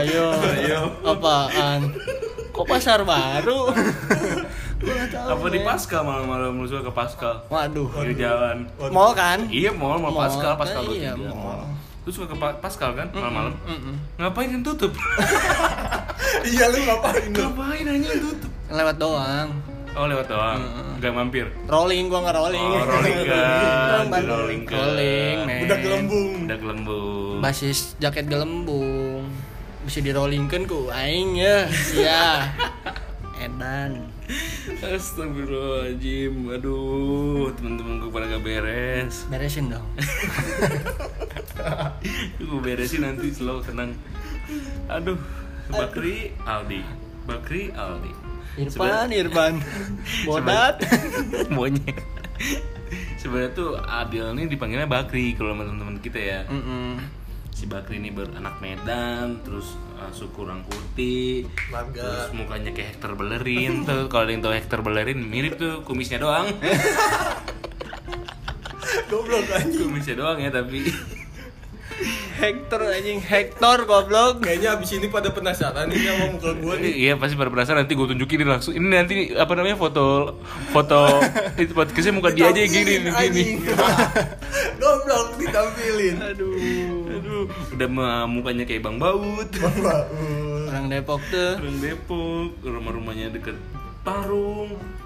[0.00, 0.80] Ayo Ayo.
[1.02, 1.80] Apaan?
[2.50, 3.70] Kok pasar baru?
[4.76, 5.58] gua gak tahu Apa di.
[5.60, 7.34] Pascal malam-malam lu suka ke Pascal?
[7.46, 8.66] Waduh Di jalan.
[8.88, 9.44] Mall kan?
[9.46, 10.26] Iya mall, mall Mall.
[10.26, 11.62] Pascal, Pascal iya, mall.
[12.00, 13.54] Lu suka ke Pa- Pascal kan malam-malam?
[14.16, 14.90] Ngapain yang tutup?
[16.40, 17.42] Iya lu ngapain lu?
[17.42, 18.50] Ngapain aja yang tutup?
[18.70, 19.48] Lewat doang
[19.90, 20.62] Oh lewat doang,
[21.02, 21.46] nggak mampir.
[21.66, 22.62] Rolling gua nggak rolling.
[22.62, 24.30] Oh rolling kan, Bandung.
[24.38, 24.78] rolling kan.
[24.78, 26.30] Rolling men Udah gelembung.
[26.46, 27.36] Udah gelembung.
[27.42, 29.26] Basis jaket gelembung.
[29.82, 31.66] Bisa di rollingkan ku aing ya
[31.96, 32.52] Ya
[33.42, 34.12] Edan.
[34.78, 39.24] Astagfirullahaladzim, aduh temen-temen gue pada gak beres.
[39.26, 39.88] Beresin dong.
[42.38, 43.90] Gue beresin nanti selalu tenang.
[44.86, 45.16] Aduh,
[45.66, 46.84] Bakri Aldi.
[47.24, 48.19] Bakri Aldi
[48.58, 49.54] Irfan, Irfan.
[50.26, 50.82] Bodat
[51.54, 52.02] Monyet.
[53.20, 56.40] Sebenarnya tuh Adil nih dipanggilnya Bakri kalau sama teman-teman kita ya.
[56.48, 56.98] Mm-mm.
[57.52, 62.00] Si Bakri ini beranak Medan, terus uh, suku Rangkuti Marga.
[62.00, 64.06] Terus mukanya kayak Hector Bellerin tuh.
[64.10, 66.48] Kalau ada yang tau Hector Bellerin mirip tuh kumisnya doang.
[69.12, 69.90] Goblok anjing.
[69.90, 70.88] Kumisnya doang ya tapi
[72.40, 73.20] Hector anjing.
[73.20, 74.40] Hector goblok.
[74.40, 76.92] Kayaknya abis ini pada penasaran nih sama muka gua nih.
[76.96, 77.84] Iya pasti pada penasaran.
[77.84, 78.72] Nanti gue tunjukin nih langsung.
[78.72, 80.36] Ini nanti apa namanya foto
[80.72, 81.20] Foto
[81.62, 83.60] Itu podcastnya muka dia aja gini anjing.
[84.80, 86.16] Goblok ditampilin.
[86.20, 86.54] Aduh.
[87.20, 87.44] Aduh
[87.76, 87.88] Udah
[88.24, 89.48] mukanya kayak Bang Baut.
[89.52, 90.64] Bagus.
[90.70, 91.60] Orang Depok tuh.
[91.60, 93.56] Orang Depok Rumah-rumahnya deket
[94.00, 94.99] Parung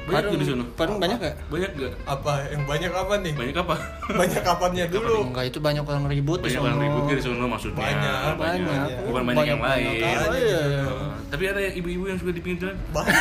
[0.00, 1.34] Banyak Parung, di sana Parung banyak gak?
[1.46, 1.92] Banyak gak?
[2.04, 3.32] Apa yang banyak apa nih?
[3.32, 3.74] Banyak apa?
[4.10, 5.16] Banyak kapannya dulu.
[5.28, 8.88] Enggak itu banyak orang ribut di Banyak orang ribut di sana maksudnya Banyak, banyak.
[9.04, 10.60] Bukan banyak, yang Banyak- lain banyak aja.
[10.84, 13.16] Oh, Tapi ada ibu-ibu yang suka di pinggir jalan Banyak.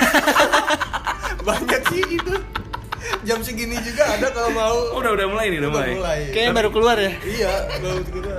[1.47, 2.35] banyak sih itu.
[3.19, 4.75] Jam segini juga ada kalau mau.
[4.89, 5.93] Oh udah udah mulai nih udah Udah mulai.
[5.93, 6.19] mulai.
[6.31, 8.33] Kayaknya baru keluar ya Iya, baru kita.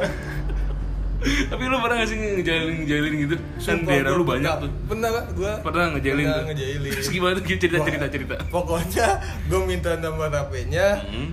[1.21, 3.37] Tapi lu pernah gak sih ngejalin ngejalin gitu?
[3.61, 4.71] Kan daerah lu gua banyak pernah- tuh.
[4.87, 6.91] Pernah gua Pernah ngejalin Pernah ngejalin.
[6.91, 8.35] Terus gimana tuh cerita cerita cerita?
[8.47, 9.07] Pokoknya
[9.47, 11.31] gue minta nomor HP-nya, Hmm.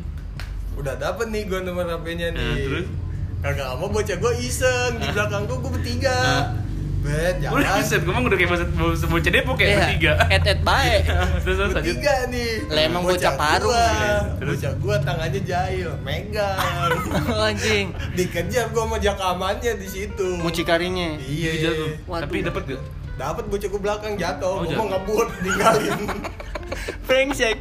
[0.76, 2.44] udah dapet nih gue nomor HP-nya nih.
[2.44, 2.88] Nah, terus?
[3.38, 6.20] Kagak lama bocah gue iseng di belakang gue gue bertiga.
[6.98, 7.80] Bet, Udah jalan.
[7.80, 8.68] bisa, ngomong udah kayak bocah
[9.08, 10.14] bocah Depok kayak bertiga.
[10.28, 11.04] Et et baik
[11.46, 11.94] Terus terus lanjut.
[11.94, 12.52] Bertiga nih.
[12.68, 13.70] Lah, emang bocah parung.
[13.70, 13.88] gua.
[14.36, 14.54] Terus?
[14.58, 16.58] Bocah gue tangannya jahil, megang.
[17.48, 20.28] anjing Dikejar gue sama jakamannya di situ.
[20.38, 21.70] mucikarinya Iya.
[22.04, 22.82] Tapi dapat gak?
[23.16, 24.78] Dapat bocah gue belakang jatuh, Oh, gue jatuh.
[24.78, 26.00] mau ngebut, ninggalin.
[27.08, 27.60] brengsek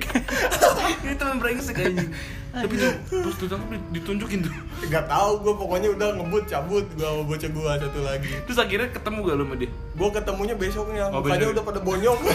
[1.03, 2.11] Ini teman brengsek anjing.
[2.57, 3.49] Tapi tuh pas tuh
[3.93, 4.55] ditunjukin tuh.
[4.93, 8.33] Gak tahu gue pokoknya udah ngebut cabut gue sama bocah gue satu lagi.
[8.49, 9.71] Terus akhirnya ketemu gak lu sama dia?
[9.93, 11.53] Gue ketemunya besoknya, Oh, mukanya besok.
[11.53, 12.19] udah pada bonyok.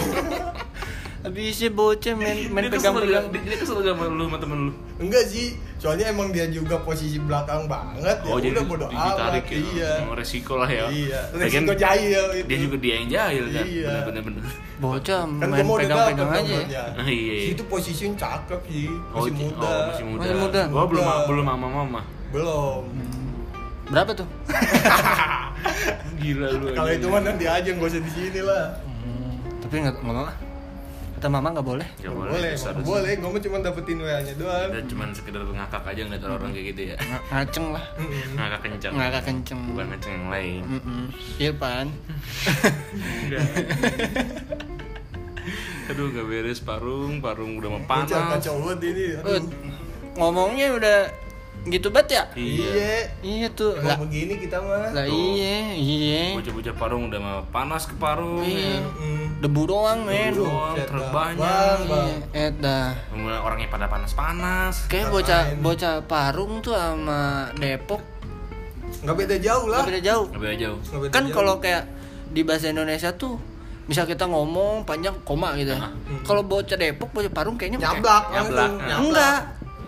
[1.22, 3.30] habisnya bocah main main pegang-pegang?
[3.30, 4.72] Dia kesel gak sama lu sama temen lu?
[4.98, 5.46] Enggak sih,
[5.76, 8.22] soalnya emang dia juga posisi belakang banget.
[8.22, 9.38] Oh ya jadi udah bodo amat.
[9.40, 9.54] ya?
[9.54, 9.90] Iya.
[10.04, 10.86] Oh, resiko lah ya.
[10.88, 12.46] Iya, Lagian resiko jahil itu.
[12.46, 13.64] Dia juga dia yang jahil kan?
[13.64, 13.92] Iya.
[14.02, 14.42] Bener bener.
[14.76, 16.58] bocah Kan main pegang-pegang aja.
[16.92, 17.50] Ah, iya, iya.
[17.50, 19.62] Itu posisinya cakep sih, Oh, masih j- muda.
[19.64, 20.20] Oh, masih muda.
[20.20, 20.62] Masih muda.
[20.68, 21.26] Gua belum Muda.
[21.26, 22.00] belum mama mama.
[22.30, 22.82] Belum.
[23.84, 24.24] berapa tuh
[26.16, 26.66] Gila lu.
[26.72, 28.72] Kalau itu mah nanti aja nggak usah di sini lah.
[29.04, 30.26] Hmm, tapi nggak nggak mau
[31.22, 32.34] kata mama nggak boleh Gak boleh, boleh.
[32.34, 32.52] boleh.
[32.58, 33.12] harus- boleh.
[33.14, 34.68] Gue cuma dapetin WA-nya doang.
[34.68, 36.96] Kita cuman sekedar ngakak aja ngeliat orang kayak gitu ya.
[36.98, 37.84] Ng- ngaceng lah.
[38.34, 38.92] Ngakak kencang.
[38.92, 40.62] ngakak kenceng Bukan kencang yang lain.
[40.66, 41.02] Mm-mm.
[41.38, 41.86] iya pan.
[45.84, 48.10] Aduh gak beres parung, parung udah mau panas.
[48.10, 49.04] kacau banget ini.
[49.16, 49.46] Aduh.
[50.12, 50.98] ngomongnya udah
[51.64, 53.06] gitu banget ya Iya.
[53.22, 54.90] iya tuh Emang lah begini kita mah.
[54.90, 55.14] lah Tuh.
[55.30, 58.42] iya iya Bocah-bocah parung udah mau panas ke parung.
[58.42, 58.82] Iya.
[58.82, 59.21] Mm.
[59.42, 61.34] Debu doang men Debu doang, truk Bang.
[61.34, 62.54] banyak.
[63.42, 64.86] Orangnya pada panas-panas.
[64.86, 67.98] kayak bocah bocah parung tuh sama Depok
[69.02, 69.82] Nggak beda jauh lah.
[69.82, 70.78] nggak beda jauh Gak beda jauh.
[70.78, 71.82] Nggak beda kan kalau kayak
[72.30, 73.34] di bahasa Indonesia tuh
[73.82, 75.90] misal kita ngomong panjang koma gitu ya.
[76.22, 78.70] Kalau bocah Depok, bocah Parung kayaknya nyablak Nyablak.
[78.94, 79.38] Enggak.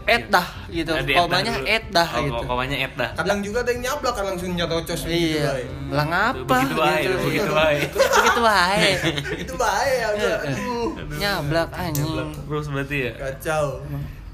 [0.04, 0.92] Et dah gitu.
[0.92, 2.42] Komanya et dah Oh, gitu.
[2.44, 3.10] Komanya et dah.
[3.14, 5.48] kadang juga ada yang nyablak kan langsung nyatocos begitu, Iya.
[5.50, 5.64] Bay.
[5.88, 6.56] Lah ngapa?
[6.60, 7.16] Begitu wae, gitu.
[7.22, 7.78] begitu wae.
[7.88, 8.88] Begitu wae.
[9.42, 12.06] itu bahaya Iya, udah aduh Nyablak anjing.
[12.44, 13.66] Terus berarti ya kacau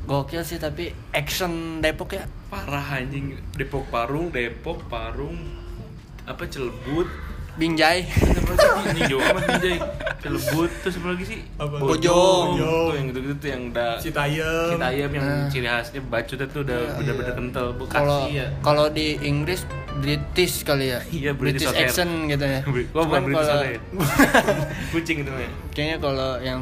[0.02, 2.24] Gokil sih tapi action Depok ya.
[2.46, 5.38] parah anjing Depok Parung, Depok Parung
[6.24, 7.06] apa Celebut
[7.60, 8.00] Binjai.
[8.80, 9.76] anjing jauh amat Binjai
[10.18, 11.76] Celebut terus apa lagi sih Apa?
[11.76, 12.46] Bojong.
[12.56, 15.48] tuh yang gitu-gitu tuh yang udah si tayem kita ayam yang Nah.
[15.48, 21.00] ciri khasnya bacutnya tuh udah bener-bener kental Kalau ya kalau di Inggris British kali ya.
[21.04, 21.82] Iya, British Hotel.
[21.84, 22.60] action gitu ya.
[22.94, 23.80] Wah, bukan British ya?
[24.92, 25.50] kucing itu mah ya.
[25.70, 26.60] kayaknya kalau yang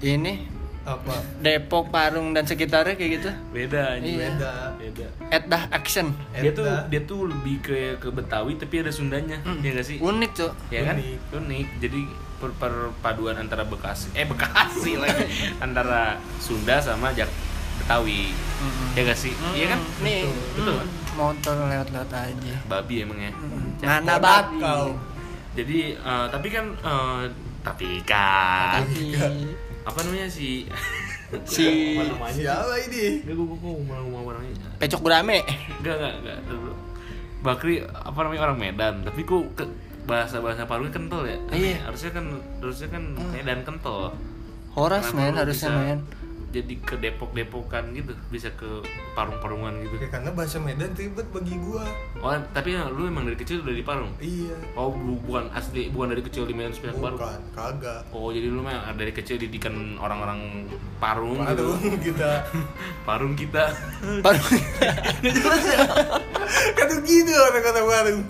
[0.00, 0.48] ini
[0.90, 1.14] apa?
[1.38, 3.30] Depok, Parung dan sekitarnya kayak gitu.
[3.50, 4.14] beda anjing.
[4.14, 4.28] Iya.
[4.30, 4.52] beda.
[4.74, 5.06] Beda.
[5.28, 6.06] Et dah action.
[6.32, 9.36] dia tuh dia tuh lebih ke ke Betawi tapi ada Sundanya.
[9.58, 9.96] Ya gak sih?
[9.98, 10.50] Unik tuh.
[10.68, 10.96] ya kan?
[10.96, 11.18] Unik.
[11.34, 11.66] unik.
[11.78, 12.00] Jadi
[12.38, 15.24] per- perpaduan antara Bekasi eh Bekasi lagi.
[15.58, 17.28] Antara Sunda sama Jak
[17.78, 18.32] Betawi.
[18.92, 19.34] Ya gak sih?
[19.52, 19.80] Iya kan?
[20.00, 22.54] Nih, betul mm, kan motor lewat-lewat aja.
[22.64, 23.32] babi emang ya?
[23.80, 24.58] Mana Kodak babi.
[24.58, 24.86] kau.
[25.52, 27.22] Jadi eh, tapi kan eh,
[27.58, 29.18] tapi kan Tapi
[29.88, 30.68] apa namanya si
[31.44, 31.96] Si-
[32.32, 35.44] siapa ini Enggak, gue gue mau ngomong apa namanya Pecok Gurame.
[35.80, 36.72] Enggak, enggak, enggak dulu.
[37.44, 39.64] Bakri apa namanya orang Medan, tapi ke
[40.08, 41.36] bahasa bahasa Palunya kental ya.
[41.52, 41.84] Iya.
[41.84, 42.24] Harusnya kan
[42.64, 44.16] harusnya kan Medan kental.
[44.72, 45.98] Horas men harusnya bisa men.
[46.48, 48.80] Jadi ke Depok-Depokan gitu, bisa ke
[49.12, 49.94] Parung-Parungan gitu.
[49.98, 51.84] ya karena bahasa Medan ribet bagi gua
[52.18, 54.08] Oh, tapi ya, lu emang dari kecil udah di Parung?
[54.18, 57.14] iya Oh, bu- bukan asli, bukan dari kecil di Medan Sepeda Parung.
[57.14, 60.64] bukan kagak Oh, jadi lu mah dari kecil didikan orang-orang
[60.96, 61.68] Parung gitu.
[61.76, 62.30] Parung kita
[63.04, 63.64] Parung kita.
[64.24, 64.48] Parung.
[66.74, 68.20] kan gitu orang kata Parung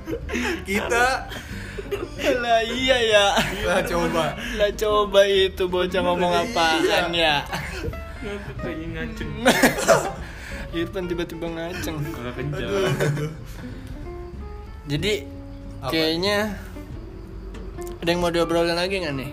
[0.64, 1.06] kita
[2.18, 3.26] lah iya ya.
[3.64, 7.40] lah coba Lah coba itu bocah ngomong apaan ya.
[8.58, 9.30] Kayaknya ngaceng.
[10.76, 11.96] Irfan tiba-tiba ngaceng.
[14.86, 15.12] Jadi
[15.78, 15.90] Apa?
[15.92, 16.36] kayaknya
[17.98, 19.30] ada yang mau diobrolin lagi nggak nih?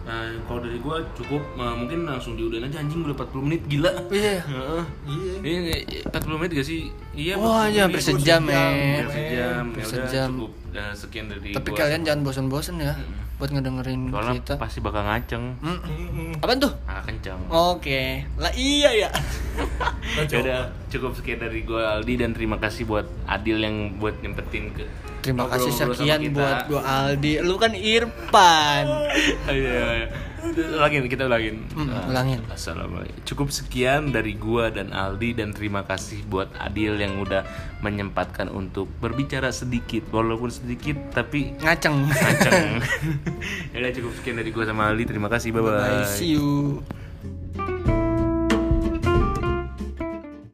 [0.00, 3.92] Nah, kalau dari gua cukup eh, mungkin langsung diudahin aja anjing udah 40 menit gila.
[4.10, 4.42] Iya.
[4.42, 4.82] Heeh.
[5.06, 5.84] iya Ini kayak
[6.18, 6.80] 40 menit gak sih?
[7.14, 7.34] Iya.
[7.38, 8.56] Wah, 40 ya hampir sejam, sejam, men.
[8.58, 9.54] Hampir sejam.
[9.54, 10.28] Hampir Ya udah sejam.
[10.34, 11.78] cukup eh, sekian dari Tapi gua.
[11.78, 12.94] kalian jangan bosan-bosan ya
[13.40, 14.54] buat ngedengerin Soalnya kita.
[14.60, 15.44] pasti bakal ngaceng.
[15.64, 15.80] Hmm.
[15.80, 16.44] Mm-mm.
[16.44, 16.72] Apaan tuh?
[16.84, 17.40] Ah, kencang.
[17.48, 18.20] Oke.
[18.36, 19.08] Lah iya ya.
[19.08, 20.60] Lah, Ya udah
[20.92, 24.84] cukup sekian dari gua Aldi dan terima kasih buat Adil yang buat nyempetin ke
[25.20, 27.40] Terima kasih sekian buat gua Aldi.
[27.40, 28.84] Lu kan Irfan.
[29.48, 30.08] Iya, iya.
[30.40, 31.68] Ulangin, kita ulangin.
[31.70, 32.40] Hmm, Ah, ulangin.
[32.48, 33.20] Assalamualaikum.
[33.22, 37.44] Cukup sekian dari gua dan Aldi dan terima kasih buat Adil yang udah
[37.80, 42.08] menyempatkan untuk berbicara sedikit walaupun sedikit tapi Ngaceng.
[42.08, 42.80] kenceng.
[43.72, 45.04] ya udah cukup sekian dari gua sama Aldi.
[45.06, 45.52] Terima kasih.
[45.52, 45.76] Bye bye.
[45.76, 46.08] Bye.
[46.08, 46.80] See you.